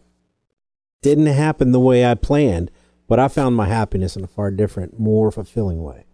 Didn't 1.03 1.27
happen 1.27 1.71
the 1.71 1.79
way 1.79 2.03
I 2.03 2.15
planned, 2.15 2.71
but 3.07 3.19
I 3.19 3.27
found 3.27 3.55
my 3.55 3.67
happiness 3.67 4.15
in 4.15 4.23
a 4.23 4.27
far 4.27 4.49
different, 4.49 4.99
more 4.99 5.31
fulfilling 5.31 5.83
way. 5.83 6.05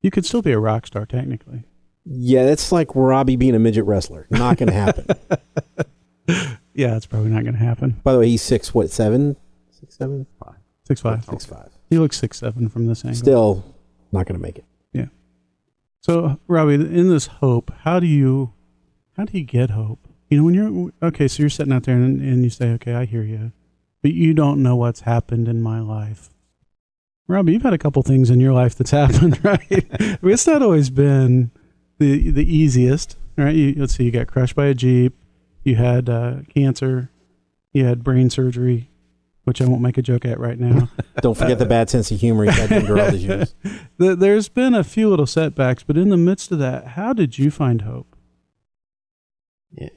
You 0.00 0.12
could 0.12 0.24
still 0.24 0.42
be 0.42 0.52
a 0.52 0.58
rock 0.60 0.86
star, 0.86 1.06
technically. 1.06 1.64
Yeah, 2.04 2.44
that's 2.44 2.70
like 2.70 2.94
Robbie 2.94 3.36
being 3.36 3.54
a 3.54 3.58
midget 3.58 3.86
wrestler. 3.86 4.26
Not 4.30 4.58
going 4.58 4.68
to 4.68 4.74
happen. 4.74 6.58
Yeah, 6.74 6.96
it's 6.96 7.06
probably 7.06 7.30
not 7.30 7.44
going 7.44 7.54
to 7.54 7.60
happen. 7.60 8.00
By 8.02 8.12
the 8.12 8.18
way, 8.18 8.28
he's 8.28 8.42
six 8.42 8.74
what 8.74 8.90
seven, 8.90 9.36
six 9.70 9.96
seven, 9.96 10.26
five, 10.44 10.56
six 10.86 11.00
five, 11.00 11.24
six 11.24 11.44
five. 11.44 11.70
He 11.88 11.98
looks 11.98 12.16
six 12.16 12.38
seven 12.38 12.68
from 12.68 12.86
this 12.86 13.04
angle. 13.04 13.18
Still 13.18 13.74
not 14.10 14.26
going 14.26 14.38
to 14.38 14.42
make 14.42 14.58
it. 14.58 14.64
Yeah. 14.92 15.06
So, 16.00 16.40
Robbie, 16.48 16.74
in 16.74 17.08
this 17.08 17.26
hope, 17.26 17.72
how 17.80 18.00
do 18.00 18.06
you, 18.06 18.52
how 19.16 19.24
do 19.24 19.38
you 19.38 19.44
get 19.44 19.70
hope? 19.70 20.08
You 20.28 20.38
know, 20.38 20.44
when 20.44 20.54
you're 20.54 20.90
okay, 21.02 21.28
so 21.28 21.42
you're 21.42 21.50
sitting 21.50 21.72
out 21.72 21.84
there 21.84 21.94
and, 21.94 22.20
and 22.20 22.42
you 22.42 22.50
say, 22.50 22.70
"Okay, 22.72 22.94
I 22.94 23.04
hear 23.04 23.22
you," 23.22 23.52
but 24.02 24.12
you 24.12 24.34
don't 24.34 24.62
know 24.62 24.74
what's 24.74 25.00
happened 25.00 25.46
in 25.46 25.62
my 25.62 25.80
life. 25.80 26.30
Robbie, 27.28 27.52
you've 27.52 27.62
had 27.62 27.72
a 27.72 27.78
couple 27.78 28.02
things 28.02 28.30
in 28.30 28.40
your 28.40 28.52
life 28.52 28.74
that's 28.74 28.90
happened, 28.90 29.44
right? 29.44 29.86
I 30.00 30.18
mean, 30.22 30.32
it's 30.32 30.46
not 30.46 30.62
always 30.62 30.90
been 30.90 31.52
the 31.98 32.30
the 32.30 32.52
easiest, 32.52 33.16
right? 33.36 33.54
You, 33.54 33.74
let's 33.76 33.94
see, 33.94 34.04
you 34.04 34.10
got 34.10 34.26
crushed 34.26 34.56
by 34.56 34.66
a 34.66 34.74
jeep 34.74 35.14
you 35.64 35.76
had 35.76 36.08
uh, 36.08 36.36
cancer, 36.54 37.10
you 37.72 37.84
had 37.84 38.04
brain 38.04 38.30
surgery, 38.30 38.90
which 39.44 39.60
I 39.60 39.66
won't 39.66 39.82
make 39.82 39.98
a 39.98 40.02
joke 40.02 40.24
at 40.24 40.38
right 40.38 40.58
now. 40.58 40.90
Don't 41.20 41.36
forget 41.36 41.58
the 41.58 41.66
bad 41.66 41.90
sense 41.90 42.10
of 42.10 42.20
humor 42.20 42.44
he's 42.44 42.56
had 42.56 42.72
under 42.72 42.98
all 42.98 43.10
these 43.10 43.24
years. 43.24 43.54
There's 43.98 44.48
been 44.48 44.74
a 44.74 44.84
few 44.84 45.08
little 45.08 45.26
setbacks, 45.26 45.82
but 45.82 45.96
in 45.96 46.10
the 46.10 46.16
midst 46.16 46.52
of 46.52 46.58
that, 46.60 46.88
how 46.88 47.12
did 47.12 47.38
you 47.38 47.50
find 47.50 47.82
hope? 47.82 48.16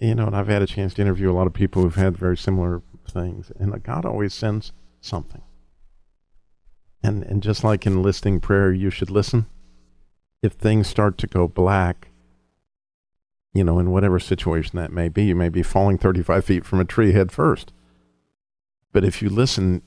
You 0.01 0.15
know, 0.15 0.25
and 0.25 0.36
I've 0.36 0.47
had 0.47 0.63
a 0.63 0.67
chance 0.67 0.95
to 0.95 1.01
interview 1.01 1.32
a 1.32 1.34
lot 1.34 1.47
of 1.47 1.53
people 1.53 1.84
who've 1.84 1.95
had 1.95 2.17
very 2.17 2.36
similar 2.36 2.82
things, 3.08 3.51
and 3.60 3.82
God 3.84 4.06
always 4.06 4.34
sends 4.34 4.71
something. 5.01 5.43
And 7.03 7.23
and 7.23 7.43
just 7.43 7.63
like 7.63 7.86
in 7.86 8.01
listening 8.01 8.39
prayer, 8.39 8.73
you 8.73 8.89
should 8.89 9.12
listen. 9.12 9.45
If 10.41 10.53
things 10.53 10.88
start 10.88 11.17
to 11.19 11.27
go 11.27 11.47
black, 11.47 12.10
you 13.58 13.63
know, 13.63 13.80
in 13.80 13.89
whatever 13.89 14.20
situation 14.20 14.78
that 14.78 14.91
may 14.91 15.10
be. 15.10 15.24
You 15.24 15.36
may 15.36 15.50
be 15.50 15.63
falling 15.63 15.98
35 15.98 16.46
feet 16.46 16.63
from 16.63 16.80
a 16.80 16.86
tree 16.86 17.13
head 17.13 17.32
first. 17.32 17.74
But 18.93 19.04
if 19.04 19.20
you 19.20 19.30
listen, 19.32 19.82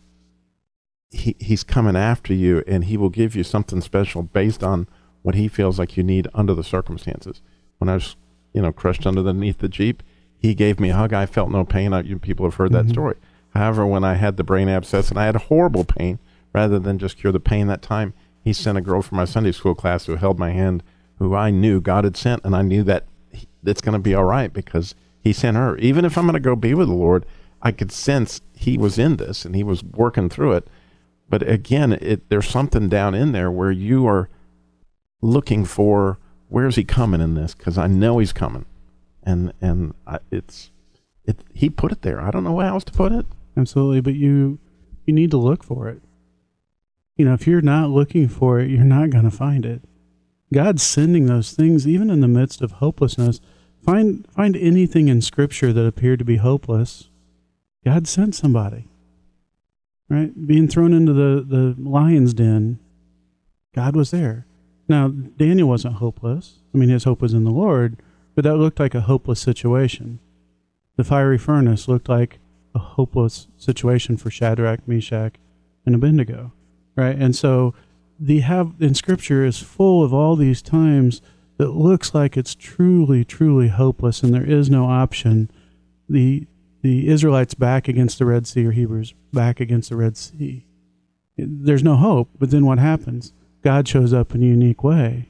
he, 1.11 1.37
he's 1.39 1.63
coming 1.63 1.95
after 1.95 2.35
you 2.35 2.65
and 2.67 2.87
he 2.87 2.97
will 2.97 3.11
give 3.11 3.37
you 3.37 3.45
something 3.45 3.81
special 3.81 4.25
based 4.25 4.65
on 4.65 4.89
what 5.23 5.37
he 5.37 5.47
feels 5.47 5.79
like 5.79 5.97
you 5.97 6.03
need 6.03 6.27
under 6.35 6.53
the 6.53 6.65
circumstances. 6.65 7.43
When 7.79 7.89
I 7.89 7.95
was, 7.95 8.17
you 8.53 8.61
know, 8.61 8.73
crushed 8.73 9.07
underneath 9.07 9.59
the 9.59 9.69
Jeep, 9.69 10.03
he 10.37 10.53
gave 10.53 10.81
me 10.81 10.91
a 10.91 10.97
hug. 10.97 11.13
I 11.13 11.27
felt 11.27 11.51
no 11.51 11.65
pain. 11.65 11.93
I, 11.93 12.03
you 12.03 12.19
people 12.19 12.47
have 12.47 12.57
heard 12.57 12.73
mm-hmm. 12.73 12.89
that 12.89 12.93
story. 12.93 13.17
However, 13.51 13.87
when 13.87 14.03
I 14.03 14.15
had 14.15 14.37
the 14.37 14.45
brain 14.45 14.69
abscess 14.69 15.11
and 15.11 15.19
I 15.19 15.27
had 15.27 15.37
horrible 15.37 15.85
pain, 15.85 16.19
rather 16.53 16.81
than 16.81 16.99
just 16.99 17.19
cure 17.19 17.33
the 17.33 17.39
pain 17.39 17.69
that 17.69 17.83
time, 17.83 18.15
he 18.43 18.53
sent 18.53 18.79
a 18.79 18.81
girl 18.81 19.01
from 19.01 19.17
my 19.17 19.27
Sunday 19.27 19.53
school 19.53 19.77
class 19.77 20.07
who 20.07 20.17
held 20.17 20.41
my 20.41 20.51
hand, 20.51 20.83
who 21.19 21.37
I 21.37 21.51
knew 21.51 21.81
God 21.81 22.03
had 22.03 22.17
sent, 22.17 22.45
and 22.45 22.57
I 22.57 22.63
knew 22.63 22.83
that 22.83 23.07
it's 23.65 23.81
going 23.81 23.93
to 23.93 23.99
be 23.99 24.15
all 24.15 24.25
right 24.25 24.53
because 24.53 24.95
he 25.23 25.33
sent 25.33 25.57
her. 25.57 25.77
Even 25.79 26.05
if 26.05 26.17
I'm 26.17 26.25
going 26.25 26.35
to 26.35 26.41
go 26.41 26.57
be 26.57 26.75
with 26.75 26.89
the 26.89 26.95
Lord, 26.95 27.27
I 27.63 27.73
could 27.73 27.93
sense 27.93 28.41
he 28.55 28.79
was 28.79 28.99
in 28.99 29.17
this 29.17 29.45
and 29.45 29.55
he 29.55 29.63
was 29.63 29.85
working 29.85 30.29
through 30.29 30.53
it. 30.53 30.69
But 31.29 31.49
again, 31.49 31.93
it, 31.93 32.29
there's 32.29 32.49
something 32.49 32.89
down 32.89 33.15
in 33.15 33.33
there 33.33 33.51
where 33.51 33.71
you 33.71 34.07
are 34.07 34.29
looking 35.23 35.65
for 35.65 36.19
where's 36.49 36.77
he 36.77 36.85
coming 36.85 37.21
in 37.21 37.35
this 37.35 37.55
because 37.55 37.79
I 37.79 37.87
know 37.87 38.19
he's 38.19 38.33
coming, 38.33 38.67
and 39.23 39.53
and 39.61 39.95
I, 40.07 40.19
it's 40.31 40.71
it 41.25 41.45
he 41.55 41.71
put 41.71 41.93
it 41.93 42.03
there. 42.03 42.21
I 42.21 42.31
don't 42.31 42.45
know 42.45 42.59
how 42.59 42.75
else 42.75 42.85
to 42.85 42.93
put 42.93 43.13
it. 43.13 43.27
Absolutely, 43.57 44.01
but 44.01 44.15
you 44.15 44.59
you 45.07 45.15
need 45.15 45.31
to 45.31 45.37
look 45.37 45.63
for 45.63 45.89
it. 45.89 46.03
You 47.17 47.25
know, 47.27 47.35
if 47.35 47.47
you're 47.47 47.61
not 47.61 47.91
looking 47.91 48.29
for 48.29 48.59
it, 48.59 48.71
you're 48.71 48.85
not 48.85 49.11
going 49.11 49.25
to 49.25 49.31
find 49.31 49.65
it. 49.65 49.83
God's 50.53 50.83
sending 50.83 51.27
those 51.27 51.53
things 51.53 51.87
even 51.87 52.11
in 52.11 52.21
the 52.21 52.29
midst 52.29 52.61
of 52.61 52.73
hopelessness. 52.73 53.41
Find 53.85 54.27
find 54.35 54.57
anything 54.57 55.09
in 55.09 55.23
scripture 55.23 55.73
that 55.73 55.87
appeared 55.87 56.19
to 56.19 56.25
be 56.25 56.37
hopeless. 56.37 57.09
God 57.85 58.07
sent 58.07 58.35
somebody. 58.35 58.89
Right? 60.09 60.47
Being 60.47 60.67
thrown 60.67 60.93
into 60.93 61.13
the, 61.13 61.45
the 61.47 61.77
lion's 61.79 62.35
den, 62.35 62.81
God 63.75 63.95
was 63.95 64.11
there. 64.11 64.45
Now, 64.89 65.09
Daniel 65.09 65.69
wasn't 65.69 65.95
hopeless. 65.95 66.59
I 66.75 66.79
mean, 66.79 66.89
his 66.89 67.05
hope 67.05 67.23
was 67.23 67.33
in 67.33 67.45
the 67.45 67.53
Lord, 67.53 67.97
but 68.35 68.43
that 68.43 68.57
looked 68.57 68.81
like 68.81 68.95
a 68.95 69.03
hopeless 69.03 69.39
situation. 69.39 70.19
The 70.97 71.05
fiery 71.05 71.39
furnace 71.39 71.87
looked 71.87 72.09
like 72.09 72.41
a 72.75 72.81
hopeless 72.81 73.47
situation 73.57 74.17
for 74.17 74.31
Shadrach, 74.31 74.87
Meshach, 74.87 75.37
and 75.87 75.95
Abednego. 75.95 76.53
Right? 76.97 77.17
And 77.17 77.37
so 77.37 77.73
the 78.21 78.41
have 78.41 78.75
in 78.81 78.95
scripture 78.95 79.45
is 79.45 79.59
full 79.59 80.05
of 80.05 80.13
all 80.13 80.37
these 80.37 80.61
times 80.63 81.23
that 81.57 81.71
looks 81.71 82.15
like 82.15 82.37
it's 82.37 82.55
truly 82.55 83.25
truly 83.25 83.69
hopeless 83.69 84.23
and 84.23 84.35
there 84.35 84.45
is 84.49 84.69
no 84.71 84.87
option 84.87 85.51
the 86.09 86.47
the 86.83 87.09
israelites 87.09 87.55
back 87.55 87.89
against 87.89 88.19
the 88.19 88.27
red 88.27 88.47
sea 88.47 88.67
or 88.67 88.73
hebrews 88.73 89.15
back 89.33 89.59
against 89.61 89.89
the 89.89 89.97
red 89.97 90.17
sea 90.17 90.67
there's 91.37 91.83
no 91.83 91.97
hope 91.97 92.29
but 92.39 92.51
then 92.51 92.67
what 92.67 92.79
happens 92.79 93.33
god 93.63 93.89
shows 93.89 94.13
up 94.13 94.35
in 94.35 94.43
a 94.43 94.47
unique 94.47 94.85
way 94.85 95.27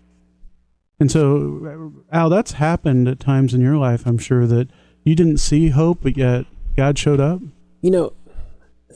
And 0.99 1.11
so, 1.11 1.93
Al, 2.13 2.29
that's 2.29 2.53
happened 2.53 3.09
at 3.09 3.19
times 3.21 3.55
in 3.55 3.63
your 3.63 3.79
life. 3.79 4.07
I'm 4.07 4.19
sure 4.19 4.47
that 4.47 4.69
you 5.03 5.15
didn't 5.15 5.39
see 5.39 5.71
hope, 5.71 6.01
but 6.03 6.15
yet 6.17 6.45
God 6.77 6.99
showed 6.99 7.21
up. 7.21 7.41
You 7.81 7.91
know, 7.91 8.13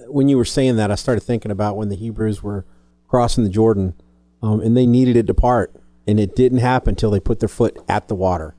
when 0.09 0.28
you 0.28 0.37
were 0.37 0.44
saying 0.44 0.76
that, 0.76 0.90
I 0.90 0.96
started 0.96 1.22
thinking 1.22 1.50
about 1.50 1.78
when 1.78 1.88
the 1.88 1.96
Hebrews 1.96 2.42
were 2.42 2.66
crossing 3.14 3.44
the 3.44 3.50
Jordan, 3.50 3.94
um, 4.42 4.61
and 4.61 4.77
they 4.77 4.87
needed 4.87 5.14
it 5.14 5.29
to 5.29 5.35
part, 5.35 5.72
and 6.05 6.18
it 6.18 6.35
didn't 6.35 6.59
happen 6.59 6.90
until 6.90 7.12
they 7.12 7.20
put 7.20 7.38
their 7.38 7.48
foot 7.48 7.79
at 7.88 8.09
the 8.09 8.14
water. 8.16 8.57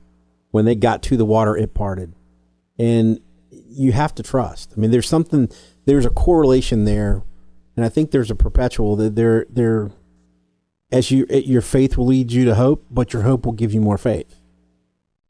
When 0.50 0.64
they 0.64 0.74
got 0.74 1.02
to 1.02 1.18
the 1.18 1.26
water, 1.26 1.54
it 1.54 1.74
parted, 1.74 2.14
and 2.78 3.20
you 3.50 3.92
have 3.92 4.14
to 4.14 4.22
trust. 4.22 4.72
I 4.74 4.80
mean, 4.80 4.92
there's 4.92 5.06
something, 5.06 5.50
there's 5.84 6.06
a 6.06 6.10
correlation 6.10 6.86
there, 6.86 7.22
and 7.76 7.84
I 7.84 7.90
think 7.90 8.12
there's 8.12 8.30
a 8.30 8.34
perpetual 8.34 8.96
that 8.96 9.14
there, 9.14 9.44
there, 9.50 9.90
as 10.90 11.10
you, 11.10 11.26
your 11.28 11.60
faith 11.60 11.98
will 11.98 12.06
lead 12.06 12.32
you 12.32 12.46
to 12.46 12.54
hope, 12.54 12.86
but 12.90 13.12
your 13.12 13.24
hope 13.24 13.44
will 13.44 13.52
give 13.52 13.74
you 13.74 13.82
more 13.82 13.98
faith. 13.98 14.40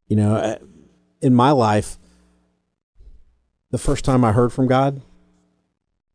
You 0.07 0.15
know, 0.15 0.35
uh, 0.35 0.57
in 1.21 1.35
my 1.35 1.51
life, 1.51 1.97
the 3.71 3.77
first 3.77 4.05
time 4.05 4.23
I 4.23 4.31
heard 4.31 4.53
from 4.53 4.67
God 4.67 5.01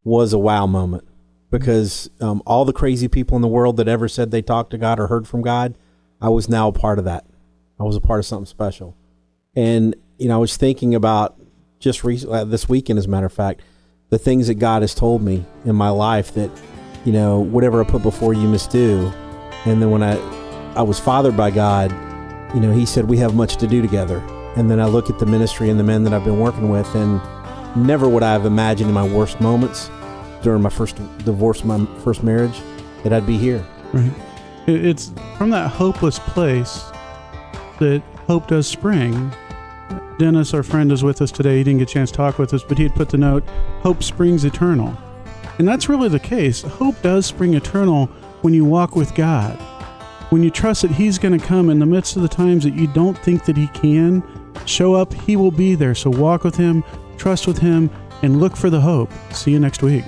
was 0.03 0.33
a 0.33 0.38
wow 0.38 0.66
moment 0.66 1.05
because 1.52 2.08
um, 2.18 2.42
all 2.46 2.64
the 2.64 2.72
crazy 2.72 3.06
people 3.06 3.36
in 3.36 3.42
the 3.42 3.46
world 3.46 3.76
that 3.76 3.86
ever 3.86 4.08
said 4.08 4.30
they 4.30 4.40
talked 4.40 4.70
to 4.70 4.78
God 4.78 4.98
or 4.98 5.06
heard 5.06 5.28
from 5.28 5.42
God, 5.42 5.76
I 6.20 6.30
was 6.30 6.48
now 6.48 6.68
a 6.68 6.72
part 6.72 6.98
of 6.98 7.04
that. 7.04 7.26
I 7.78 7.82
was 7.84 7.94
a 7.94 8.00
part 8.00 8.18
of 8.18 8.26
something 8.26 8.46
special. 8.46 8.96
And, 9.54 9.94
you 10.16 10.28
know, 10.28 10.34
I 10.34 10.38
was 10.38 10.56
thinking 10.56 10.94
about 10.94 11.38
just 11.78 12.04
recently, 12.04 12.38
uh, 12.38 12.44
this 12.44 12.70
weekend, 12.70 12.98
as 12.98 13.04
a 13.04 13.08
matter 13.10 13.26
of 13.26 13.34
fact, 13.34 13.60
the 14.08 14.18
things 14.18 14.46
that 14.46 14.54
God 14.54 14.80
has 14.80 14.94
told 14.94 15.22
me 15.22 15.44
in 15.66 15.76
my 15.76 15.90
life 15.90 16.32
that, 16.34 16.50
you 17.04 17.12
know, 17.12 17.40
whatever 17.40 17.84
I 17.84 17.86
put 17.86 18.02
before 18.02 18.32
you 18.32 18.48
must 18.48 18.70
do. 18.70 19.12
And 19.66 19.82
then 19.82 19.90
when 19.90 20.02
I, 20.02 20.16
I 20.74 20.82
was 20.82 20.98
fathered 20.98 21.36
by 21.36 21.50
God, 21.50 21.90
you 22.54 22.60
know, 22.60 22.72
He 22.72 22.86
said, 22.86 23.10
we 23.10 23.18
have 23.18 23.34
much 23.34 23.56
to 23.56 23.66
do 23.66 23.82
together. 23.82 24.20
And 24.56 24.70
then 24.70 24.80
I 24.80 24.86
look 24.86 25.10
at 25.10 25.18
the 25.18 25.26
ministry 25.26 25.68
and 25.68 25.78
the 25.78 25.84
men 25.84 26.02
that 26.04 26.14
I've 26.14 26.24
been 26.24 26.40
working 26.40 26.70
with, 26.70 26.94
and 26.94 27.20
never 27.76 28.08
would 28.08 28.22
I 28.22 28.32
have 28.32 28.46
imagined 28.46 28.88
in 28.88 28.94
my 28.94 29.06
worst 29.06 29.38
moments 29.38 29.90
during 30.42 30.62
my 30.62 30.70
first 30.70 30.96
divorce, 31.24 31.64
my 31.64 31.85
first 32.02 32.22
marriage, 32.22 32.61
that 33.02 33.12
I'd 33.12 33.26
be 33.26 33.38
here. 33.38 33.64
Right. 33.92 34.12
It's 34.66 35.12
from 35.37 35.50
that 35.50 35.70
hopeless 35.70 36.18
place 36.18 36.85
that 37.78 38.02
hope 38.26 38.48
does 38.48 38.66
spring. 38.66 39.33
Dennis, 40.18 40.55
our 40.55 40.62
friend, 40.62 40.92
is 40.92 41.02
with 41.02 41.20
us 41.20 41.33
today. 41.33 41.59
He 41.59 41.64
didn't 41.64 41.81
get 41.81 41.90
a 41.90 41.92
chance 41.92 42.11
to 42.11 42.16
talk 42.16 42.38
with 42.38 42.55
us, 42.55 42.62
but 42.62 42.78
he 42.78 42.85
had 42.85 42.94
put 42.94 43.09
the 43.09 43.18
note, 43.18 43.44
Hope 43.81 44.02
springs 44.02 44.44
eternal. 44.44 44.96
And 45.59 45.66
that's 45.66 45.88
really 45.88 46.09
the 46.09 46.20
case. 46.20 46.62
Hope 46.62 47.00
does 47.02 47.26
spring 47.26 47.55
eternal 47.55 48.07
when 48.42 48.55
you 48.55 48.64
walk 48.64 48.94
with 48.94 49.14
God. 49.14 49.57
When 50.31 50.42
you 50.42 50.50
trust 50.50 50.83
that 50.83 50.92
He's 50.92 51.18
going 51.18 51.38
to 51.38 51.44
come 51.44 51.68
in 51.68 51.78
the 51.78 51.87
midst 51.87 52.16
of 52.16 52.22
the 52.22 52.28
times 52.28 52.64
that 52.64 52.74
you 52.74 52.87
don't 52.87 53.18
think 53.18 53.44
that 53.44 53.57
He 53.57 53.66
can 53.68 54.22
show 54.64 54.94
up, 54.94 55.12
He 55.12 55.37
will 55.37 55.50
be 55.50 55.74
there. 55.74 55.94
So 55.94 56.09
walk 56.09 56.44
with 56.44 56.57
Him, 56.57 56.85
trust 57.18 57.46
with 57.46 57.59
Him, 57.59 57.90
and 58.22 58.40
look 58.40 58.57
for 58.57 58.70
the 58.70 58.81
hope. 58.81 59.11
See 59.31 59.50
you 59.50 59.61
next 59.61 59.83
week. 59.83 60.05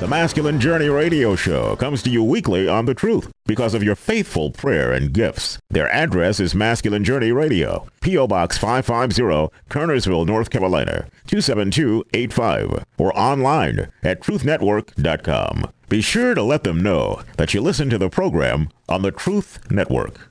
The 0.00 0.06
Masculine 0.06 0.60
Journey 0.60 0.88
radio 0.88 1.34
show 1.34 1.74
comes 1.74 2.04
to 2.04 2.10
you 2.10 2.22
weekly 2.22 2.68
on 2.68 2.86
The 2.86 2.94
Truth 2.94 3.32
because 3.46 3.74
of 3.74 3.82
your 3.82 3.96
faithful 3.96 4.52
prayer 4.52 4.92
and 4.92 5.12
gifts. 5.12 5.58
Their 5.70 5.88
address 5.90 6.38
is 6.38 6.54
Masculine 6.54 7.02
Journey 7.02 7.32
Radio, 7.32 7.84
P.O. 8.00 8.28
Box 8.28 8.56
550, 8.58 9.52
Kernersville, 9.68 10.24
North 10.24 10.50
Carolina, 10.50 11.08
27285, 11.26 12.84
or 12.96 13.18
online 13.18 13.90
at 14.04 14.20
truthnetwork.com. 14.22 15.72
Be 15.88 16.00
sure 16.00 16.34
to 16.34 16.42
let 16.44 16.62
them 16.62 16.80
know 16.80 17.22
that 17.36 17.52
you 17.52 17.60
listen 17.60 17.90
to 17.90 17.98
the 17.98 18.08
program 18.08 18.68
on 18.88 19.02
the 19.02 19.10
Truth 19.10 19.68
Network. 19.68 20.27